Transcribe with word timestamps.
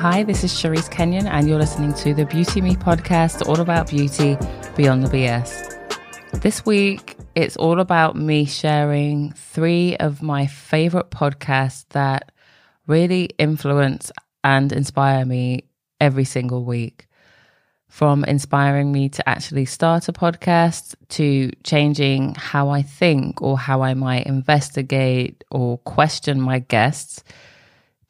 Hi, 0.00 0.22
this 0.22 0.44
is 0.44 0.52
Cherise 0.52 0.88
Kenyon, 0.88 1.26
and 1.26 1.48
you're 1.48 1.58
listening 1.58 1.92
to 1.94 2.14
the 2.14 2.24
Beauty 2.24 2.60
Me 2.60 2.76
podcast, 2.76 3.44
all 3.48 3.58
about 3.58 3.90
beauty 3.90 4.38
beyond 4.76 5.02
the 5.02 5.08
BS. 5.08 6.40
This 6.40 6.64
week, 6.64 7.16
it's 7.34 7.56
all 7.56 7.80
about 7.80 8.14
me 8.14 8.44
sharing 8.44 9.32
three 9.32 9.96
of 9.96 10.22
my 10.22 10.46
favorite 10.46 11.10
podcasts 11.10 11.84
that 11.88 12.30
really 12.86 13.30
influence 13.38 14.12
and 14.44 14.72
inspire 14.72 15.24
me 15.24 15.64
every 16.00 16.24
single 16.24 16.62
week. 16.62 17.08
From 17.88 18.22
inspiring 18.22 18.92
me 18.92 19.08
to 19.08 19.28
actually 19.28 19.64
start 19.64 20.08
a 20.08 20.12
podcast 20.12 20.94
to 21.08 21.50
changing 21.64 22.36
how 22.36 22.68
I 22.68 22.82
think 22.82 23.42
or 23.42 23.58
how 23.58 23.82
I 23.82 23.94
might 23.94 24.26
investigate 24.26 25.42
or 25.50 25.78
question 25.78 26.40
my 26.40 26.60
guests. 26.60 27.24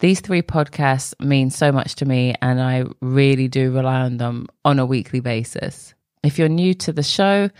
These 0.00 0.20
three 0.20 0.42
podcasts 0.42 1.12
mean 1.18 1.50
so 1.50 1.72
much 1.72 1.96
to 1.96 2.04
me, 2.04 2.34
and 2.40 2.60
I 2.60 2.84
really 3.00 3.48
do 3.48 3.72
rely 3.72 4.00
on 4.00 4.18
them 4.18 4.46
on 4.64 4.78
a 4.78 4.86
weekly 4.86 5.18
basis. 5.18 5.92
If 6.22 6.38
you're 6.38 6.48
new 6.48 6.74
to 6.74 6.92
the 6.92 7.02
show, 7.02 7.50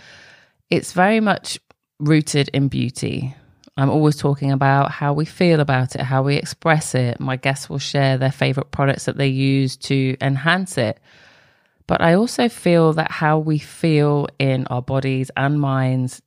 it's 0.69 0.93
very 0.93 1.19
much 1.19 1.59
rooted 1.99 2.49
in 2.53 2.69
beauty. 2.69 3.35
I'm 3.75 3.89
always 3.89 4.15
talking 4.15 4.51
about 4.51 4.91
how 4.91 5.13
we 5.13 5.25
feel 5.25 5.59
about 5.59 5.95
it, 5.95 6.01
how 6.01 6.23
we 6.23 6.37
express 6.37 6.95
it. 6.95 7.19
My 7.19 7.35
guests 7.35 7.69
will 7.69 7.79
share 7.79 8.17
their 8.17 8.31
favorite 8.31 8.71
products 8.71 9.05
that 9.05 9.17
they 9.17 9.27
use 9.27 9.75
to 9.77 10.15
enhance 10.21 10.77
it. 10.77 10.99
But 11.87 12.01
I 12.01 12.13
also 12.13 12.47
feel 12.47 12.93
that 12.93 13.11
how 13.11 13.39
we 13.39 13.57
feel 13.57 14.27
in 14.37 14.65
our 14.67 14.81
bodies 14.81 15.31
and 15.35 15.59
minds 15.59 16.21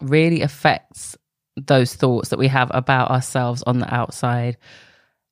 really 0.00 0.42
affects 0.42 1.16
those 1.56 1.94
thoughts 1.94 2.28
that 2.28 2.38
we 2.38 2.48
have 2.48 2.70
about 2.72 3.10
ourselves 3.10 3.62
on 3.66 3.78
the 3.78 3.92
outside. 3.92 4.56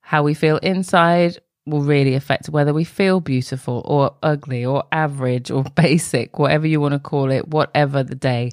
How 0.06 0.22
we 0.22 0.34
feel 0.34 0.58
inside 0.58 1.38
will 1.66 1.82
really 1.82 2.14
affect 2.14 2.48
whether 2.48 2.72
we 2.72 2.84
feel 2.84 3.18
beautiful 3.18 3.82
or 3.84 4.14
ugly 4.22 4.64
or 4.64 4.84
average 4.92 5.50
or 5.50 5.64
basic, 5.74 6.38
whatever 6.38 6.64
you 6.64 6.80
want 6.80 6.92
to 6.92 7.00
call 7.00 7.32
it, 7.32 7.48
whatever 7.48 8.04
the 8.04 8.14
day. 8.14 8.52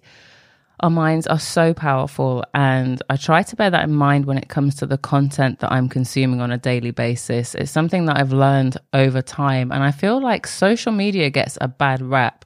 Our 0.79 0.89
minds 0.89 1.27
are 1.27 1.37
so 1.37 1.71
powerful, 1.75 2.43
and 2.55 3.03
I 3.07 3.17
try 3.17 3.43
to 3.43 3.55
bear 3.55 3.69
that 3.69 3.83
in 3.83 3.93
mind 3.93 4.25
when 4.25 4.39
it 4.39 4.49
comes 4.49 4.73
to 4.77 4.87
the 4.87 4.97
content 4.97 5.59
that 5.59 5.71
I'm 5.71 5.89
consuming 5.89 6.41
on 6.41 6.51
a 6.51 6.57
daily 6.57 6.89
basis. 6.89 7.53
It's 7.53 7.69
something 7.69 8.05
that 8.05 8.17
I've 8.17 8.33
learned 8.33 8.77
over 8.91 9.21
time, 9.21 9.71
and 9.71 9.83
I 9.83 9.91
feel 9.91 10.19
like 10.19 10.47
social 10.47 10.91
media 10.91 11.29
gets 11.29 11.59
a 11.61 11.67
bad 11.67 12.01
rap 12.01 12.45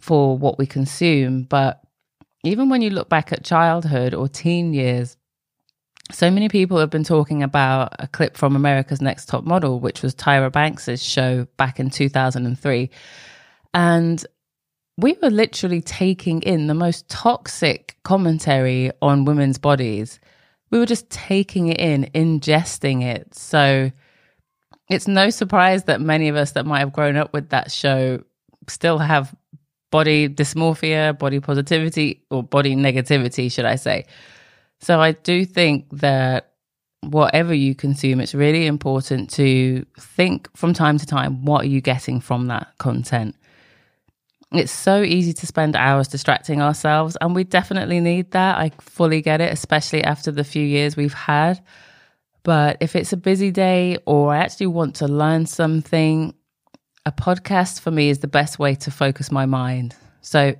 for 0.00 0.38
what 0.38 0.58
we 0.58 0.64
consume. 0.64 1.42
But 1.42 1.82
even 2.44 2.70
when 2.70 2.80
you 2.80 2.88
look 2.88 3.10
back 3.10 3.30
at 3.30 3.44
childhood 3.44 4.14
or 4.14 4.26
teen 4.26 4.72
years, 4.72 5.18
so 6.12 6.30
many 6.30 6.48
people 6.48 6.78
have 6.78 6.90
been 6.90 7.04
talking 7.04 7.42
about 7.42 7.94
a 7.98 8.06
clip 8.06 8.36
from 8.36 8.54
America's 8.54 9.00
Next 9.00 9.26
Top 9.26 9.44
Model, 9.44 9.80
which 9.80 10.02
was 10.02 10.14
Tyra 10.14 10.52
Banks's 10.52 11.02
show 11.02 11.46
back 11.56 11.80
in 11.80 11.90
2003. 11.90 12.90
And 13.74 14.24
we 14.98 15.16
were 15.22 15.30
literally 15.30 15.80
taking 15.80 16.42
in 16.42 16.66
the 16.66 16.74
most 16.74 17.08
toxic 17.08 17.96
commentary 18.04 18.90
on 19.00 19.24
women's 19.24 19.58
bodies. 19.58 20.20
We 20.70 20.78
were 20.78 20.86
just 20.86 21.08
taking 21.10 21.68
it 21.68 21.80
in, 21.80 22.10
ingesting 22.14 23.02
it. 23.02 23.34
So 23.34 23.90
it's 24.90 25.08
no 25.08 25.30
surprise 25.30 25.84
that 25.84 26.00
many 26.00 26.28
of 26.28 26.36
us 26.36 26.52
that 26.52 26.66
might 26.66 26.80
have 26.80 26.92
grown 26.92 27.16
up 27.16 27.32
with 27.32 27.48
that 27.50 27.72
show 27.72 28.22
still 28.68 28.98
have 28.98 29.34
body 29.90 30.28
dysmorphia, 30.28 31.18
body 31.18 31.40
positivity, 31.40 32.24
or 32.30 32.42
body 32.42 32.76
negativity, 32.76 33.50
should 33.50 33.64
I 33.64 33.76
say. 33.76 34.06
So 34.82 35.00
I 35.00 35.12
do 35.12 35.44
think 35.44 35.86
that 36.00 36.52
whatever 37.02 37.54
you 37.54 37.74
consume, 37.74 38.20
it's 38.20 38.34
really 38.34 38.66
important 38.66 39.30
to 39.30 39.86
think 39.98 40.54
from 40.56 40.74
time 40.74 40.98
to 40.98 41.06
time 41.06 41.44
what 41.44 41.62
are 41.62 41.68
you 41.68 41.80
getting 41.80 42.20
from 42.20 42.48
that 42.48 42.66
content. 42.78 43.36
It's 44.50 44.72
so 44.72 45.02
easy 45.02 45.32
to 45.32 45.46
spend 45.46 45.76
hours 45.76 46.08
distracting 46.08 46.60
ourselves, 46.60 47.16
and 47.20 47.34
we 47.34 47.44
definitely 47.44 48.00
need 48.00 48.32
that. 48.32 48.58
I 48.58 48.70
fully 48.80 49.22
get 49.22 49.40
it, 49.40 49.52
especially 49.52 50.04
after 50.04 50.30
the 50.30 50.44
few 50.44 50.64
years 50.64 50.96
we've 50.96 51.14
had. 51.14 51.64
But 52.42 52.78
if 52.80 52.96
it's 52.96 53.12
a 53.12 53.16
busy 53.16 53.50
day 53.50 53.98
or 54.04 54.34
I 54.34 54.38
actually 54.38 54.66
want 54.66 54.96
to 54.96 55.06
learn 55.06 55.46
something, 55.46 56.34
a 57.06 57.12
podcast 57.12 57.80
for 57.80 57.92
me 57.92 58.10
is 58.10 58.18
the 58.18 58.28
best 58.28 58.58
way 58.58 58.74
to 58.74 58.90
focus 58.90 59.30
my 59.30 59.46
mind. 59.46 59.94
So 60.20 60.54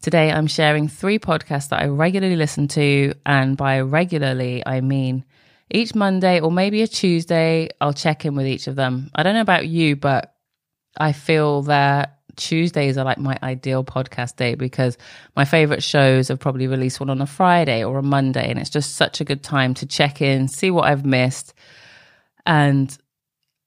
Today, 0.00 0.30
I'm 0.30 0.46
sharing 0.46 0.86
three 0.86 1.18
podcasts 1.18 1.70
that 1.70 1.82
I 1.82 1.86
regularly 1.86 2.36
listen 2.36 2.68
to. 2.68 3.14
And 3.26 3.56
by 3.56 3.80
regularly, 3.80 4.62
I 4.64 4.80
mean 4.80 5.24
each 5.70 5.94
Monday 5.94 6.40
or 6.40 6.52
maybe 6.52 6.82
a 6.82 6.86
Tuesday, 6.86 7.68
I'll 7.80 7.92
check 7.92 8.24
in 8.24 8.34
with 8.34 8.46
each 8.46 8.68
of 8.68 8.76
them. 8.76 9.10
I 9.14 9.22
don't 9.22 9.34
know 9.34 9.40
about 9.40 9.66
you, 9.66 9.96
but 9.96 10.34
I 10.96 11.12
feel 11.12 11.62
that 11.62 12.20
Tuesdays 12.36 12.96
are 12.96 13.04
like 13.04 13.18
my 13.18 13.36
ideal 13.42 13.84
podcast 13.84 14.36
day 14.36 14.54
because 14.54 14.96
my 15.36 15.44
favorite 15.44 15.82
shows 15.82 16.28
have 16.28 16.38
probably 16.38 16.68
released 16.68 17.00
one 17.00 17.10
on 17.10 17.20
a 17.20 17.26
Friday 17.26 17.84
or 17.84 17.98
a 17.98 18.02
Monday. 18.02 18.48
And 18.48 18.58
it's 18.58 18.70
just 18.70 18.94
such 18.94 19.20
a 19.20 19.24
good 19.24 19.42
time 19.42 19.74
to 19.74 19.86
check 19.86 20.22
in, 20.22 20.46
see 20.46 20.70
what 20.70 20.84
I've 20.86 21.04
missed. 21.04 21.54
And 22.46 22.96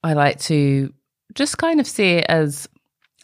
I 0.02 0.14
like 0.14 0.40
to 0.40 0.92
just 1.34 1.58
kind 1.58 1.78
of 1.78 1.86
see 1.86 2.14
it 2.14 2.26
as 2.28 2.68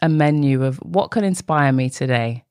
a 0.02 0.08
menu 0.08 0.64
of 0.64 0.76
what 0.76 1.10
can 1.10 1.24
inspire 1.24 1.72
me 1.72 1.90
today. 1.90 2.44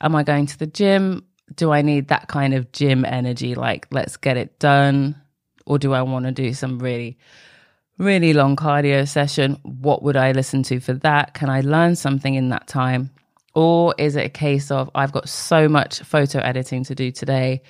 Am 0.00 0.14
I 0.14 0.22
going 0.22 0.46
to 0.46 0.58
the 0.58 0.66
gym? 0.66 1.24
Do 1.54 1.72
I 1.72 1.82
need 1.82 2.08
that 2.08 2.28
kind 2.28 2.54
of 2.54 2.72
gym 2.72 3.04
energy? 3.04 3.54
Like, 3.54 3.86
let's 3.90 4.16
get 4.16 4.36
it 4.36 4.58
done. 4.58 5.20
Or 5.64 5.78
do 5.78 5.92
I 5.92 6.02
want 6.02 6.26
to 6.26 6.32
do 6.32 6.52
some 6.52 6.78
really, 6.78 7.18
really 7.98 8.32
long 8.32 8.56
cardio 8.56 9.08
session? 9.08 9.58
What 9.62 10.02
would 10.02 10.16
I 10.16 10.32
listen 10.32 10.62
to 10.64 10.80
for 10.80 10.92
that? 10.94 11.34
Can 11.34 11.48
I 11.48 11.60
learn 11.60 11.96
something 11.96 12.34
in 12.34 12.50
that 12.50 12.66
time? 12.66 13.10
Or 13.54 13.94
is 13.96 14.16
it 14.16 14.26
a 14.26 14.30
case 14.30 14.70
of 14.70 14.90
I've 14.94 15.12
got 15.12 15.28
so 15.28 15.68
much 15.68 16.00
photo 16.00 16.40
editing 16.40 16.84
to 16.84 16.94
do 16.94 17.10
today? 17.10 17.62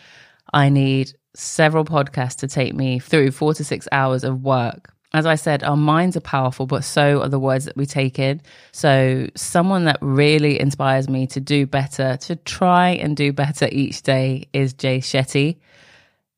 I 0.52 0.68
need 0.68 1.12
several 1.34 1.84
podcasts 1.84 2.36
to 2.36 2.48
take 2.48 2.74
me 2.74 2.98
through 2.98 3.30
four 3.30 3.54
to 3.54 3.64
six 3.64 3.86
hours 3.92 4.24
of 4.24 4.42
work 4.42 4.95
as 5.18 5.26
I 5.26 5.34
said, 5.34 5.62
our 5.62 5.76
minds 5.76 6.16
are 6.16 6.20
powerful, 6.20 6.66
but 6.66 6.84
so 6.84 7.22
are 7.22 7.28
the 7.28 7.38
words 7.38 7.66
that 7.66 7.76
we 7.76 7.86
take 7.86 8.18
in. 8.18 8.40
So, 8.72 9.28
someone 9.34 9.84
that 9.84 9.98
really 10.00 10.60
inspires 10.60 11.08
me 11.08 11.26
to 11.28 11.40
do 11.40 11.66
better, 11.66 12.16
to 12.18 12.36
try 12.36 12.90
and 12.90 13.16
do 13.16 13.32
better 13.32 13.68
each 13.70 14.02
day 14.02 14.48
is 14.52 14.72
Jay 14.72 14.98
Shetty. 14.98 15.58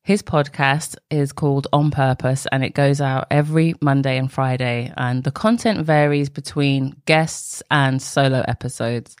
His 0.03 0.23
podcast 0.23 0.95
is 1.11 1.31
called 1.31 1.67
On 1.71 1.91
Purpose 1.91 2.47
and 2.51 2.63
it 2.63 2.73
goes 2.73 2.99
out 2.99 3.27
every 3.29 3.75
Monday 3.81 4.17
and 4.17 4.31
Friday. 4.31 4.91
And 4.97 5.23
the 5.23 5.31
content 5.31 5.85
varies 5.85 6.29
between 6.29 6.95
guests 7.05 7.61
and 7.69 8.01
solo 8.01 8.43
episodes. 8.47 9.15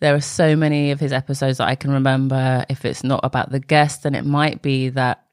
There 0.00 0.14
are 0.14 0.20
so 0.20 0.54
many 0.54 0.92
of 0.92 1.00
his 1.00 1.12
episodes 1.12 1.58
that 1.58 1.66
I 1.66 1.74
can 1.74 1.90
remember. 1.90 2.64
If 2.68 2.84
it's 2.84 3.02
not 3.02 3.20
about 3.24 3.50
the 3.50 3.58
guest, 3.58 4.04
then 4.04 4.14
it 4.14 4.24
might 4.24 4.62
be 4.62 4.90
that 4.90 5.24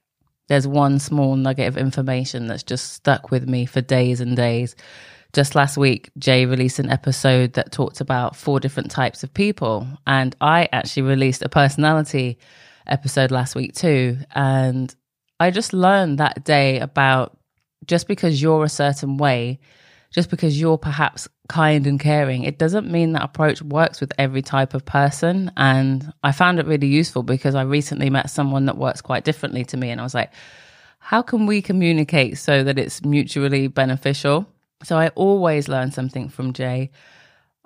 there's 0.48 0.66
one 0.66 0.98
small 0.98 1.36
nugget 1.36 1.68
of 1.68 1.76
information 1.76 2.46
that's 2.46 2.62
just 2.62 2.92
stuck 2.92 3.30
with 3.30 3.48
me 3.48 3.66
for 3.66 3.80
days 3.80 4.20
and 4.20 4.36
days. 4.36 4.76
Just 5.32 5.54
last 5.54 5.76
week, 5.76 6.10
Jay 6.18 6.46
released 6.46 6.78
an 6.78 6.88
episode 6.88 7.54
that 7.54 7.72
talked 7.72 8.00
about 8.00 8.36
four 8.36 8.60
different 8.60 8.90
types 8.90 9.22
of 9.22 9.34
people. 9.34 9.86
And 10.06 10.34
I 10.40 10.68
actually 10.72 11.02
released 11.02 11.42
a 11.42 11.48
personality 11.48 12.38
episode 12.86 13.30
last 13.30 13.54
week 13.54 13.74
too. 13.74 14.18
And 14.34 14.94
I 15.40 15.50
just 15.50 15.72
learned 15.72 16.18
that 16.18 16.44
day 16.44 16.78
about 16.78 17.36
just 17.84 18.08
because 18.08 18.40
you're 18.40 18.64
a 18.64 18.68
certain 18.68 19.16
way 19.16 19.60
just 20.16 20.30
because 20.30 20.58
you're 20.58 20.78
perhaps 20.78 21.28
kind 21.46 21.86
and 21.86 22.00
caring, 22.00 22.44
it 22.44 22.58
doesn't 22.58 22.90
mean 22.90 23.12
that 23.12 23.22
approach 23.22 23.60
works 23.60 24.00
with 24.00 24.14
every 24.16 24.40
type 24.40 24.72
of 24.72 24.82
person. 24.82 25.52
And 25.58 26.10
I 26.24 26.32
found 26.32 26.58
it 26.58 26.64
really 26.64 26.86
useful 26.86 27.22
because 27.22 27.54
I 27.54 27.64
recently 27.64 28.08
met 28.08 28.30
someone 28.30 28.64
that 28.64 28.78
works 28.78 29.02
quite 29.02 29.24
differently 29.24 29.66
to 29.66 29.76
me. 29.76 29.90
And 29.90 30.00
I 30.00 30.04
was 30.04 30.14
like, 30.14 30.32
how 31.00 31.20
can 31.20 31.44
we 31.44 31.60
communicate 31.60 32.38
so 32.38 32.64
that 32.64 32.78
it's 32.78 33.04
mutually 33.04 33.68
beneficial? 33.68 34.46
So 34.84 34.96
I 34.96 35.08
always 35.08 35.68
learn 35.68 35.90
something 35.90 36.30
from 36.30 36.54
Jay. 36.54 36.92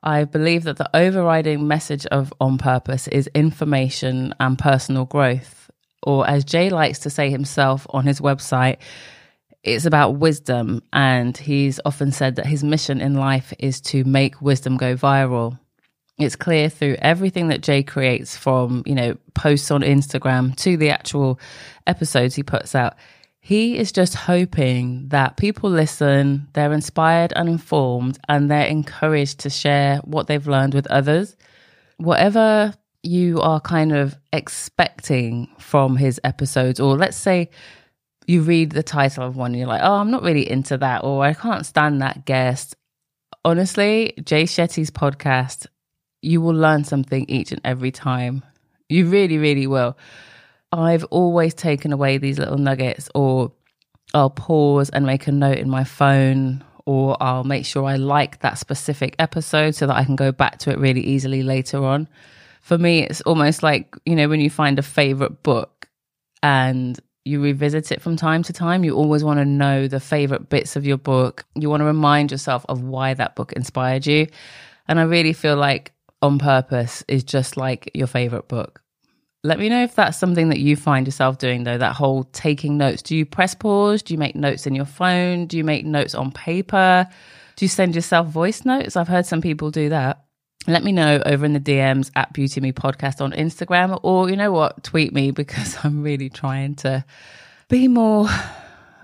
I 0.03 0.25
believe 0.25 0.65
that 0.65 0.77
the 0.77 0.91
overriding 0.93 1.69
message 1.69 2.05
of 2.07 2.35
On 2.41 2.59
Purpose 2.59 3.07
is 3.07 3.31
information 3.33 4.35
and 4.41 4.59
personal 4.59 5.05
growth. 5.05 5.71
Or 6.03 6.29
as 6.29 6.45
Jay 6.45 6.69
likes 6.69 6.99
to 7.01 7.11
say 7.11 7.31
himself 7.31 7.87
on 7.91 8.07
his 8.07 8.21
website, 8.21 8.79
it's 9.63 9.85
about 9.85 10.17
wisdom. 10.17 10.83
And 10.93 11.37
he's 11.37 11.81
often 11.85 12.13
said 12.13 12.37
that 12.37 12.47
his 12.47 12.65
mission 12.65 13.01
in 13.01 13.15
life 13.15 13.53
is 13.59 13.81
to 13.83 14.05
make 14.05 14.41
wisdom 14.41 14.77
go 14.77 14.95
viral. 14.95 15.59
It's 16.19 16.37
clear 16.37 16.69
through 16.69 16.97
everything 16.99 17.49
that 17.49 17.63
Jay 17.63 17.83
creates 17.83 18.37
from, 18.37 18.83
you 18.85 18.95
know, 18.95 19.17
posts 19.35 19.71
on 19.71 19.81
Instagram 19.81 20.55
to 20.57 20.77
the 20.77 20.91
actual 20.91 21.41
episodes 21.87 22.35
he 22.35 22.43
puts 22.43 22.75
out. 22.75 22.95
He 23.41 23.79
is 23.79 23.91
just 23.91 24.15
hoping 24.15 25.09
that 25.09 25.39
people 25.39 25.71
listen, 25.71 26.49
they're 26.53 26.75
inspired 26.75 27.33
and 27.35 27.49
informed, 27.49 28.19
and 28.29 28.51
they're 28.51 28.67
encouraged 28.67 29.41
to 29.41 29.51
share 29.51 29.97
what 30.05 30.27
they've 30.27 30.47
learned 30.47 30.75
with 30.75 30.87
others. 30.89 31.37
Whatever 31.97 32.75
you 33.03 33.41
are 33.41 33.61
kind 33.61 33.93
of 33.93 34.15
expecting 34.31 35.49
from 35.59 35.97
his 35.97 36.21
episodes, 36.23 36.81
or 36.81 36.99
let's 36.99 37.17
say 37.17 37.49
you 38.31 38.43
read 38.43 38.71
the 38.71 38.83
title 38.83 39.27
of 39.27 39.37
one 39.37 39.51
and 39.51 39.59
you're 39.59 39.67
like, 39.67 39.83
oh, 39.83 39.95
I'm 39.95 40.13
not 40.13 40.23
really 40.23 40.49
into 40.49 40.79
that, 40.79 41.03
or 41.03 41.25
I 41.25 41.35
can't 41.35 41.67
stand 41.67 42.01
that 42.01 42.25
guest. 42.25 42.77
Honestly, 43.45 44.15
Jay 44.23 44.45
Shetty's 44.45 44.93
podcast, 44.93 45.67
you 46.23 46.41
will 46.41 46.55
learn 46.55 46.85
something 46.85 47.25
each 47.29 47.51
and 47.51 47.61
every 47.65 47.91
time. 47.91 48.45
You 48.89 49.09
really, 49.09 49.39
really 49.39 49.67
will. 49.67 49.99
I've 50.71 51.03
always 51.05 51.55
taken 51.55 51.93
away 51.93 52.19
these 52.19 52.39
little 52.39 52.57
nuggets, 52.57 53.11
or 53.17 53.51
I'll 54.15 54.31
pause 54.31 54.91
and 54.91 55.05
make 55.05 55.27
a 55.27 55.33
note 55.33 55.59
in 55.59 55.69
my 55.69 55.83
phone, 55.83 56.63
or 56.87 57.21
I'll 57.21 57.43
make 57.43 57.67
sure 57.67 57.85
I 57.85 57.97
like 57.97 58.43
that 58.43 58.59
specific 58.59 59.17
episode 59.19 59.75
so 59.75 59.89
that 59.89 59.97
I 59.97 60.05
can 60.05 60.15
go 60.15 60.31
back 60.31 60.59
to 60.61 60.71
it 60.71 60.79
really 60.79 61.03
easily 61.03 61.43
later 61.43 61.85
on. 61.85 62.09
For 62.61 62.79
me, 62.79 63.03
it's 63.03 63.23
almost 63.23 63.65
like, 63.65 63.97
you 64.07 64.15
know, 64.15 64.29
when 64.29 64.41
you 64.41 64.51
find 64.51 64.79
a 64.79 64.83
favorite 64.83 65.43
book 65.43 65.89
and 66.45 66.97
you 67.25 67.43
revisit 67.43 67.93
it 67.93 68.01
from 68.01 68.17
time 68.17 68.43
to 68.45 68.53
time, 68.53 68.85
you 68.85 68.95
always 68.95 69.23
want 69.23 69.39
to 69.39 69.45
know 69.45 69.89
the 69.89 70.01
favorite 70.01 70.49
bits 70.49 70.77
of 70.77 70.87
your 70.87 70.97
book. 70.97 71.45
You 71.55 71.69
want 71.69 71.81
to 71.81 71.85
remind 71.85 72.31
yourself 72.31 72.65
of 72.69 72.83
why 72.83 73.15
that 73.15 73.37
book 73.37 73.53
inspired 73.53 74.07
you. 74.07 74.27
And 74.89 74.99
I 74.99 75.03
really 75.03 75.33
feel 75.33 75.57
like 75.57 75.93
On 76.23 76.39
Purpose 76.39 77.05
is 77.09 77.23
just 77.23 77.57
like 77.57 77.91
your 77.95 78.07
favorite 78.07 78.49
book. 78.49 78.83
Let 79.43 79.59
me 79.59 79.69
know 79.69 79.83
if 79.83 79.95
that's 79.95 80.19
something 80.19 80.51
that 80.51 80.61
you 80.61 80.77
find 80.77 81.07
yourself 81.07 81.39
doing, 81.39 81.65
though, 81.65 81.79
that 81.79 81.97
whole 81.97 82.25
taking 82.25 82.77
notes. 82.77 83.01
Do 83.01 83.17
you 83.17 83.25
press 83.25 83.55
pause? 83.55 84.03
Do 84.03 84.13
you 84.13 84.19
make 84.19 84.37
notes 84.37 84.67
in 84.67 84.75
your 84.75 84.85
phone? 84.85 85.47
Do 85.47 85.57
you 85.57 85.65
make 85.65 85.87
notes 85.87 86.15
on 86.15 86.31
paper? 86.31 87.09
Do 87.57 87.65
you 87.65 87.69
send 87.69 87.95
yourself 87.95 88.29
voice 88.29 88.65
notes? 88.65 88.97
I've 88.97 89.09
heard 89.09 89.25
some 89.25 89.41
people 89.41 89.71
do 89.71 89.89
that. 89.91 90.25
Let 90.71 90.85
me 90.85 90.93
know 90.93 91.23
over 91.25 91.45
in 91.45 91.53
the 91.53 91.61
DMs 91.61 92.11
at 92.15 92.33
Beauty 92.33 92.61
Me 92.61 92.73
Podcast 92.73 93.21
on 93.21 93.33
Instagram, 93.33 93.99
or 94.03 94.31
you 94.31 94.37
know 94.37 94.53
what, 94.53 94.83
tweet 94.85 95.13
me 95.13 95.31
because 95.43 95.77
I'm 95.85 96.03
really 96.03 96.31
trying 96.31 96.77
to 96.77 97.05
be 97.69 97.89
more 97.89 98.29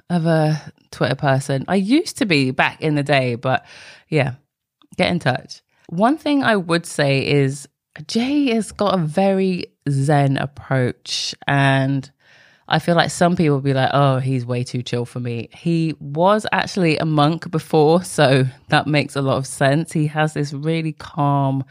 of 0.08 0.26
a 0.26 0.72
Twitter 0.90 1.14
person. 1.14 1.64
I 1.68 1.76
used 1.76 2.18
to 2.18 2.26
be 2.26 2.50
back 2.50 2.80
in 2.80 2.94
the 2.94 3.02
day, 3.02 3.34
but 3.34 3.66
yeah, 4.08 4.34
get 4.96 5.10
in 5.10 5.18
touch. 5.18 5.62
One 5.88 6.18
thing 6.18 6.42
I 6.42 6.56
would 6.56 6.86
say 6.86 7.26
is 7.26 7.68
Jay 8.06 8.50
has 8.54 8.72
got 8.72 8.94
a 8.94 9.02
very 9.02 9.66
Zen 9.88 10.36
approach. 10.36 11.34
And 11.46 12.10
I 12.68 12.80
feel 12.80 12.96
like 12.96 13.10
some 13.10 13.36
people 13.36 13.60
be 13.60 13.74
like, 13.74 13.90
oh, 13.92 14.18
he's 14.18 14.44
way 14.44 14.64
too 14.64 14.82
chill 14.82 15.04
for 15.04 15.20
me. 15.20 15.48
He 15.52 15.94
was 16.00 16.46
actually 16.50 16.98
a 16.98 17.04
monk 17.04 17.50
before, 17.50 18.02
so 18.02 18.44
that 18.68 18.88
makes 18.88 19.14
a 19.14 19.22
lot 19.22 19.36
of 19.36 19.46
sense. 19.46 19.92
He 19.92 20.08
has 20.08 20.34
this 20.34 20.52
really 20.52 20.92
calm 20.92 21.64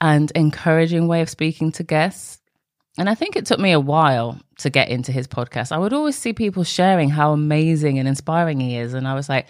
and 0.00 0.30
encouraging 0.32 1.08
way 1.08 1.22
of 1.22 1.30
speaking 1.30 1.72
to 1.72 1.82
guests. 1.82 2.38
And 2.98 3.08
I 3.08 3.14
think 3.14 3.34
it 3.34 3.46
took 3.46 3.58
me 3.58 3.72
a 3.72 3.80
while 3.80 4.38
to 4.58 4.70
get 4.70 4.90
into 4.90 5.10
his 5.10 5.26
podcast. 5.26 5.72
I 5.72 5.78
would 5.78 5.94
always 5.94 6.16
see 6.16 6.32
people 6.32 6.64
sharing 6.64 7.08
how 7.08 7.32
amazing 7.32 7.98
and 7.98 8.06
inspiring 8.06 8.60
he 8.60 8.76
is. 8.76 8.92
And 8.92 9.08
I 9.08 9.14
was 9.14 9.28
like, 9.28 9.46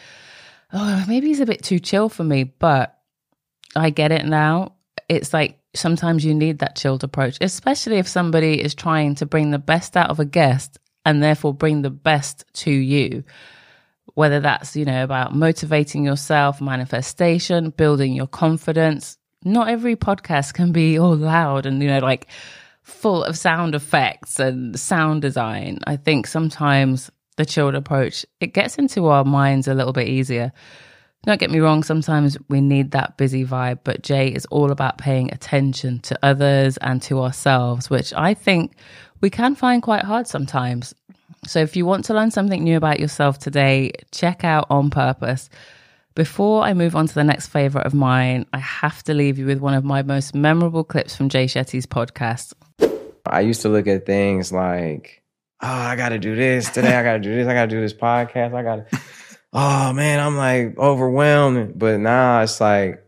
oh, 0.72 1.04
maybe 1.08 1.26
he's 1.26 1.40
a 1.40 1.46
bit 1.46 1.62
too 1.62 1.80
chill 1.80 2.08
for 2.08 2.24
me, 2.24 2.44
but 2.44 2.96
I 3.74 3.90
get 3.90 4.12
it 4.12 4.24
now. 4.24 4.76
It's 5.08 5.32
like 5.32 5.58
sometimes 5.74 6.24
you 6.24 6.34
need 6.34 6.58
that 6.58 6.76
chilled 6.76 7.04
approach, 7.04 7.38
especially 7.40 7.96
if 7.96 8.08
somebody 8.08 8.60
is 8.60 8.74
trying 8.74 9.14
to 9.16 9.26
bring 9.26 9.50
the 9.50 9.58
best 9.58 9.96
out 9.96 10.10
of 10.10 10.20
a 10.20 10.24
guest 10.24 10.78
and 11.04 11.22
therefore 11.22 11.54
bring 11.54 11.82
the 11.82 11.90
best 11.90 12.44
to 12.54 12.70
you. 12.70 13.24
Whether 14.14 14.40
that's, 14.40 14.76
you 14.76 14.84
know, 14.84 15.02
about 15.02 15.34
motivating 15.34 16.04
yourself, 16.04 16.60
manifestation, 16.60 17.70
building 17.70 18.12
your 18.12 18.28
confidence. 18.28 19.18
Not 19.44 19.68
every 19.68 19.96
podcast 19.96 20.54
can 20.54 20.72
be 20.72 20.98
all 20.98 21.16
loud 21.16 21.66
and, 21.66 21.82
you 21.82 21.88
know, 21.88 21.98
like 21.98 22.28
full 22.82 23.24
of 23.24 23.36
sound 23.36 23.74
effects 23.74 24.38
and 24.38 24.78
sound 24.78 25.22
design. 25.22 25.80
I 25.86 25.96
think 25.96 26.26
sometimes 26.26 27.10
the 27.36 27.44
chilled 27.44 27.74
approach, 27.74 28.24
it 28.40 28.54
gets 28.54 28.76
into 28.76 29.06
our 29.06 29.24
minds 29.24 29.66
a 29.66 29.74
little 29.74 29.92
bit 29.92 30.08
easier. 30.08 30.52
Don't 31.24 31.40
get 31.40 31.50
me 31.50 31.58
wrong, 31.58 31.82
sometimes 31.82 32.36
we 32.48 32.60
need 32.60 32.90
that 32.90 33.16
busy 33.16 33.46
vibe, 33.46 33.78
but 33.82 34.02
Jay 34.02 34.28
is 34.28 34.44
all 34.46 34.70
about 34.70 34.98
paying 34.98 35.32
attention 35.32 36.00
to 36.00 36.18
others 36.22 36.76
and 36.78 37.00
to 37.02 37.22
ourselves, 37.22 37.88
which 37.88 38.12
I 38.12 38.34
think 38.34 38.74
we 39.22 39.30
can 39.30 39.54
find 39.54 39.82
quite 39.82 40.04
hard 40.04 40.26
sometimes. 40.26 40.94
So 41.46 41.60
if 41.60 41.76
you 41.76 41.86
want 41.86 42.04
to 42.06 42.14
learn 42.14 42.30
something 42.30 42.62
new 42.62 42.76
about 42.76 43.00
yourself 43.00 43.38
today, 43.38 43.92
check 44.12 44.44
out 44.44 44.66
On 44.68 44.90
Purpose. 44.90 45.48
Before 46.14 46.62
I 46.62 46.74
move 46.74 46.94
on 46.94 47.06
to 47.06 47.14
the 47.14 47.24
next 47.24 47.48
favorite 47.48 47.86
of 47.86 47.94
mine, 47.94 48.44
I 48.52 48.58
have 48.58 49.02
to 49.04 49.14
leave 49.14 49.38
you 49.38 49.46
with 49.46 49.60
one 49.60 49.74
of 49.74 49.82
my 49.82 50.02
most 50.02 50.34
memorable 50.34 50.84
clips 50.84 51.16
from 51.16 51.30
Jay 51.30 51.46
Shetty's 51.46 51.86
podcast. 51.86 52.52
I 53.26 53.40
used 53.40 53.62
to 53.62 53.70
look 53.70 53.86
at 53.86 54.04
things 54.04 54.52
like, 54.52 55.22
oh, 55.62 55.68
I 55.68 55.96
got 55.96 56.10
to 56.10 56.18
do 56.18 56.36
this 56.36 56.70
today. 56.70 56.94
I 56.94 57.02
got 57.02 57.14
to 57.14 57.18
do 57.18 57.34
this. 57.34 57.48
I 57.48 57.54
got 57.54 57.62
to 57.62 57.70
do 57.70 57.80
this 57.80 57.94
podcast. 57.94 58.54
I 58.54 58.62
got 58.62 58.90
to 58.90 58.98
oh 59.54 59.92
man, 59.92 60.20
I'm 60.20 60.36
like 60.36 60.76
overwhelmed. 60.76 61.78
But 61.78 62.00
now 62.00 62.42
it's 62.42 62.60
like, 62.60 63.02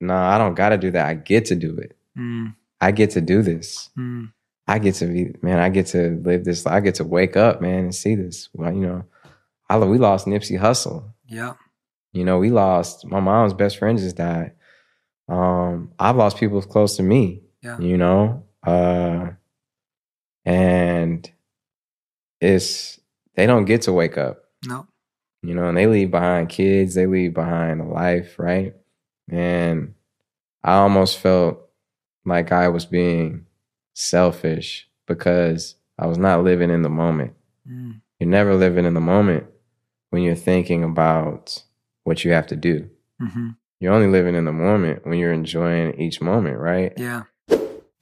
no, 0.00 0.14
nah, 0.14 0.34
I 0.34 0.38
don't 0.38 0.54
got 0.54 0.70
to 0.70 0.78
do 0.78 0.92
that. 0.92 1.06
I 1.06 1.14
get 1.14 1.46
to 1.46 1.56
do 1.56 1.76
it. 1.78 1.96
Mm. 2.16 2.54
I 2.80 2.92
get 2.92 3.10
to 3.10 3.20
do 3.20 3.42
this. 3.42 3.90
Mm. 3.98 4.32
I 4.66 4.78
get 4.78 4.94
to 4.96 5.06
be, 5.06 5.34
man, 5.42 5.58
I 5.58 5.68
get 5.68 5.86
to 5.88 6.20
live 6.24 6.44
this. 6.44 6.66
I 6.66 6.80
get 6.80 6.94
to 6.96 7.04
wake 7.04 7.36
up, 7.36 7.60
man, 7.60 7.84
and 7.84 7.94
see 7.94 8.14
this. 8.14 8.48
Well, 8.54 8.72
you 8.72 8.80
know, 8.80 9.04
I, 9.68 9.78
we 9.78 9.98
lost 9.98 10.26
Nipsey 10.26 10.58
Hussle. 10.58 11.10
Yeah. 11.26 11.54
You 12.12 12.24
know, 12.24 12.38
we 12.38 12.50
lost, 12.50 13.04
my 13.06 13.20
mom's 13.20 13.52
best 13.52 13.78
friend 13.78 13.98
just 13.98 14.16
died. 14.16 14.52
Um, 15.28 15.92
I've 15.98 16.16
lost 16.16 16.38
people 16.38 16.62
close 16.62 16.96
to 16.96 17.02
me, 17.02 17.42
yeah. 17.62 17.78
you 17.78 17.96
know, 17.96 18.44
uh, 18.66 19.30
and 20.44 21.30
it's, 22.40 23.00
they 23.34 23.46
don't 23.46 23.64
get 23.64 23.82
to 23.82 23.92
wake 23.92 24.16
up. 24.16 24.44
No 24.66 24.86
you 25.44 25.54
know, 25.54 25.68
and 25.68 25.76
they 25.76 25.86
leave 25.86 26.10
behind 26.10 26.48
kids, 26.48 26.94
they 26.94 27.06
leave 27.06 27.34
behind 27.34 27.80
a 27.80 27.84
life, 27.84 28.38
right? 28.38 28.74
And 29.28 29.94
I 30.62 30.74
almost 30.74 31.18
felt 31.18 31.60
like 32.24 32.52
I 32.52 32.68
was 32.68 32.86
being 32.86 33.46
selfish 33.92 34.88
because 35.06 35.76
I 35.98 36.06
was 36.06 36.18
not 36.18 36.44
living 36.44 36.70
in 36.70 36.82
the 36.82 36.88
moment. 36.88 37.34
Mm. 37.70 38.00
You're 38.18 38.30
never 38.30 38.54
living 38.54 38.84
in 38.84 38.94
the 38.94 39.00
moment 39.00 39.46
when 40.10 40.22
you're 40.22 40.34
thinking 40.34 40.82
about 40.82 41.62
what 42.04 42.24
you 42.24 42.32
have 42.32 42.46
to 42.48 42.56
do. 42.56 42.88
Mm-hmm. 43.20 43.50
You're 43.80 43.92
only 43.92 44.06
living 44.08 44.34
in 44.34 44.44
the 44.44 44.52
moment 44.52 45.06
when 45.06 45.18
you're 45.18 45.32
enjoying 45.32 46.00
each 46.00 46.20
moment, 46.20 46.58
right? 46.58 46.92
Yeah. 46.96 47.24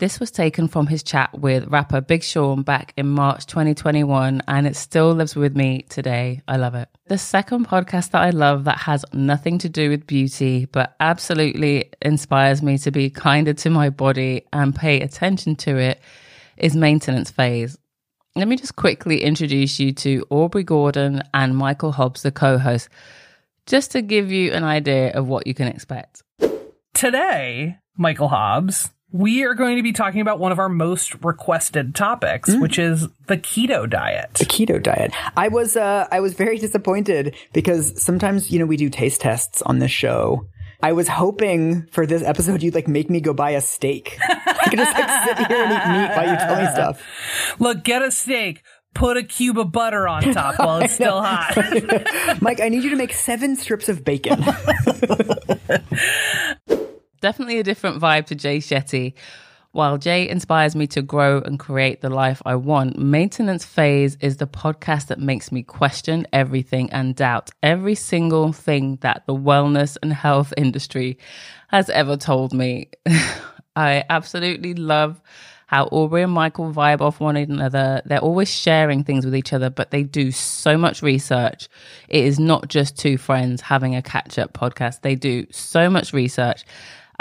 This 0.02 0.18
was 0.18 0.32
taken 0.32 0.66
from 0.66 0.88
his 0.88 1.04
chat 1.04 1.30
with 1.38 1.68
rapper 1.68 2.00
Big 2.00 2.24
Sean 2.24 2.64
back 2.64 2.92
in 2.96 3.06
March 3.06 3.46
2021, 3.46 4.42
and 4.48 4.66
it 4.66 4.74
still 4.74 5.12
lives 5.12 5.36
with 5.36 5.54
me 5.54 5.82
today. 5.82 6.42
I 6.48 6.56
love 6.56 6.74
it. 6.74 6.88
The 7.06 7.18
second 7.18 7.68
podcast 7.68 8.10
that 8.10 8.20
I 8.20 8.30
love 8.30 8.64
that 8.64 8.78
has 8.78 9.04
nothing 9.12 9.58
to 9.58 9.68
do 9.68 9.90
with 9.90 10.08
beauty, 10.08 10.64
but 10.64 10.96
absolutely 10.98 11.92
inspires 12.02 12.64
me 12.64 12.78
to 12.78 12.90
be 12.90 13.10
kinder 13.10 13.52
to 13.52 13.70
my 13.70 13.90
body 13.90 14.44
and 14.52 14.74
pay 14.74 15.00
attention 15.00 15.54
to 15.54 15.76
it 15.76 16.00
is 16.56 16.74
Maintenance 16.74 17.30
Phase. 17.30 17.78
Let 18.34 18.48
me 18.48 18.56
just 18.56 18.74
quickly 18.74 19.22
introduce 19.22 19.78
you 19.78 19.92
to 19.92 20.26
Aubrey 20.30 20.64
Gordon 20.64 21.22
and 21.32 21.56
Michael 21.56 21.92
Hobbs, 21.92 22.22
the 22.22 22.32
co 22.32 22.58
host, 22.58 22.88
just 23.66 23.92
to 23.92 24.02
give 24.02 24.32
you 24.32 24.50
an 24.50 24.64
idea 24.64 25.12
of 25.12 25.28
what 25.28 25.46
you 25.46 25.54
can 25.54 25.68
expect. 25.68 26.24
Today, 26.92 27.78
Michael 27.96 28.26
Hobbs 28.26 28.90
we 29.12 29.44
are 29.44 29.54
going 29.54 29.76
to 29.76 29.82
be 29.82 29.92
talking 29.92 30.20
about 30.20 30.38
one 30.38 30.52
of 30.52 30.58
our 30.58 30.68
most 30.68 31.22
requested 31.22 31.94
topics, 31.94 32.50
mm. 32.50 32.60
which 32.60 32.78
is 32.78 33.08
the 33.26 33.36
keto 33.36 33.88
diet. 33.88 34.34
The 34.34 34.46
keto 34.46 34.82
diet. 34.82 35.12
I 35.36 35.48
was 35.48 35.76
uh, 35.76 36.08
I 36.10 36.20
was 36.20 36.34
very 36.34 36.58
disappointed 36.58 37.36
because 37.52 38.02
sometimes 38.02 38.50
you 38.50 38.58
know 38.58 38.66
we 38.66 38.76
do 38.76 38.88
taste 38.88 39.20
tests 39.20 39.62
on 39.62 39.78
this 39.78 39.90
show. 39.90 40.46
I 40.82 40.92
was 40.92 41.06
hoping 41.06 41.86
for 41.92 42.06
this 42.06 42.22
episode 42.22 42.62
you'd 42.62 42.74
like 42.74 42.88
make 42.88 43.08
me 43.08 43.20
go 43.20 43.32
buy 43.32 43.50
a 43.50 43.60
steak. 43.60 44.16
I 44.28 44.68
could 44.68 44.78
just 44.78 44.98
like 44.98 45.26
sit 45.26 45.46
here 45.46 45.64
and 45.64 45.72
eat 45.72 45.86
meat 45.92 46.16
while 46.16 46.28
you 46.28 46.36
tell 46.36 46.56
me 46.56 46.72
stuff. 46.72 47.56
Look, 47.60 47.84
get 47.84 48.02
a 48.02 48.10
steak. 48.10 48.62
Put 48.94 49.16
a 49.16 49.22
cube 49.22 49.58
of 49.58 49.72
butter 49.72 50.06
on 50.06 50.22
top 50.34 50.58
while 50.58 50.80
it's 50.80 50.92
still 50.94 51.22
hot. 51.22 51.56
Mike, 52.42 52.60
I 52.60 52.68
need 52.68 52.82
you 52.82 52.90
to 52.90 52.96
make 52.96 53.14
seven 53.14 53.56
strips 53.56 53.88
of 53.88 54.04
bacon 54.04 54.44
definitely 57.22 57.58
a 57.58 57.62
different 57.62 58.02
vibe 58.02 58.26
to 58.26 58.34
Jay 58.34 58.58
Shetty. 58.58 59.14
While 59.70 59.96
Jay 59.96 60.28
inspires 60.28 60.76
me 60.76 60.86
to 60.88 61.00
grow 61.00 61.40
and 61.40 61.58
create 61.58 62.02
the 62.02 62.10
life 62.10 62.42
I 62.44 62.56
want, 62.56 62.98
Maintenance 62.98 63.64
Phase 63.64 64.18
is 64.20 64.36
the 64.36 64.46
podcast 64.46 65.06
that 65.06 65.18
makes 65.18 65.50
me 65.50 65.62
question 65.62 66.26
everything 66.30 66.90
and 66.90 67.16
doubt 67.16 67.50
every 67.62 67.94
single 67.94 68.52
thing 68.52 68.98
that 69.00 69.22
the 69.26 69.34
wellness 69.34 69.96
and 70.02 70.12
health 70.12 70.52
industry 70.58 71.16
has 71.68 71.88
ever 71.88 72.18
told 72.18 72.52
me. 72.52 72.90
I 73.76 74.04
absolutely 74.10 74.74
love 74.74 75.22
how 75.68 75.84
Aubrey 75.86 76.22
and 76.22 76.32
Michael 76.32 76.70
vibe 76.70 77.00
off 77.00 77.18
one 77.18 77.38
another. 77.38 78.02
They're 78.04 78.18
always 78.18 78.50
sharing 78.50 79.04
things 79.04 79.24
with 79.24 79.34
each 79.34 79.54
other, 79.54 79.70
but 79.70 79.90
they 79.90 80.02
do 80.02 80.30
so 80.32 80.76
much 80.76 81.00
research. 81.00 81.70
It 82.10 82.24
is 82.24 82.38
not 82.38 82.68
just 82.68 82.98
two 82.98 83.16
friends 83.16 83.62
having 83.62 83.96
a 83.96 84.02
catch 84.02 84.38
up 84.38 84.52
podcast. 84.52 85.00
They 85.00 85.14
do 85.14 85.46
so 85.50 85.88
much 85.88 86.12
research 86.12 86.66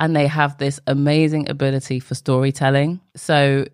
and 0.01 0.15
they 0.15 0.25
have 0.25 0.57
this 0.57 0.79
amazing 0.87 1.47
ability 1.47 1.99
for 1.99 2.15
storytelling. 2.15 2.99
So 3.15 3.65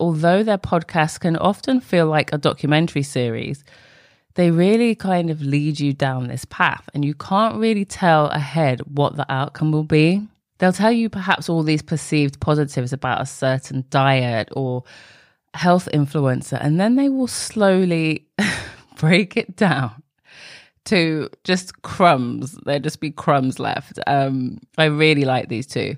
although 0.00 0.42
their 0.42 0.56
podcasts 0.56 1.20
can 1.20 1.36
often 1.36 1.78
feel 1.78 2.06
like 2.06 2.32
a 2.32 2.38
documentary 2.38 3.02
series, 3.02 3.62
they 4.34 4.50
really 4.50 4.94
kind 4.94 5.28
of 5.28 5.42
lead 5.42 5.78
you 5.78 5.92
down 5.92 6.26
this 6.26 6.46
path 6.46 6.88
and 6.94 7.04
you 7.04 7.12
can't 7.12 7.56
really 7.56 7.84
tell 7.84 8.28
ahead 8.28 8.80
what 8.86 9.16
the 9.16 9.30
outcome 9.30 9.72
will 9.72 9.84
be. 9.84 10.26
They'll 10.56 10.72
tell 10.72 10.90
you 10.90 11.10
perhaps 11.10 11.50
all 11.50 11.62
these 11.62 11.82
perceived 11.82 12.40
positives 12.40 12.94
about 12.94 13.20
a 13.20 13.26
certain 13.26 13.84
diet 13.90 14.48
or 14.52 14.84
health 15.52 15.88
influencer, 15.92 16.58
and 16.60 16.80
then 16.80 16.96
they 16.96 17.10
will 17.10 17.26
slowly 17.26 18.26
break 18.96 19.36
it 19.36 19.54
down 19.54 20.02
to 20.86 21.28
just 21.44 21.82
crumbs. 21.82 22.58
There'd 22.64 22.84
just 22.84 23.00
be 23.00 23.10
crumbs 23.10 23.58
left. 23.58 23.98
Um, 24.06 24.58
I 24.76 24.84
really 24.84 25.24
like 25.24 25.48
these 25.48 25.66
two. 25.66 25.96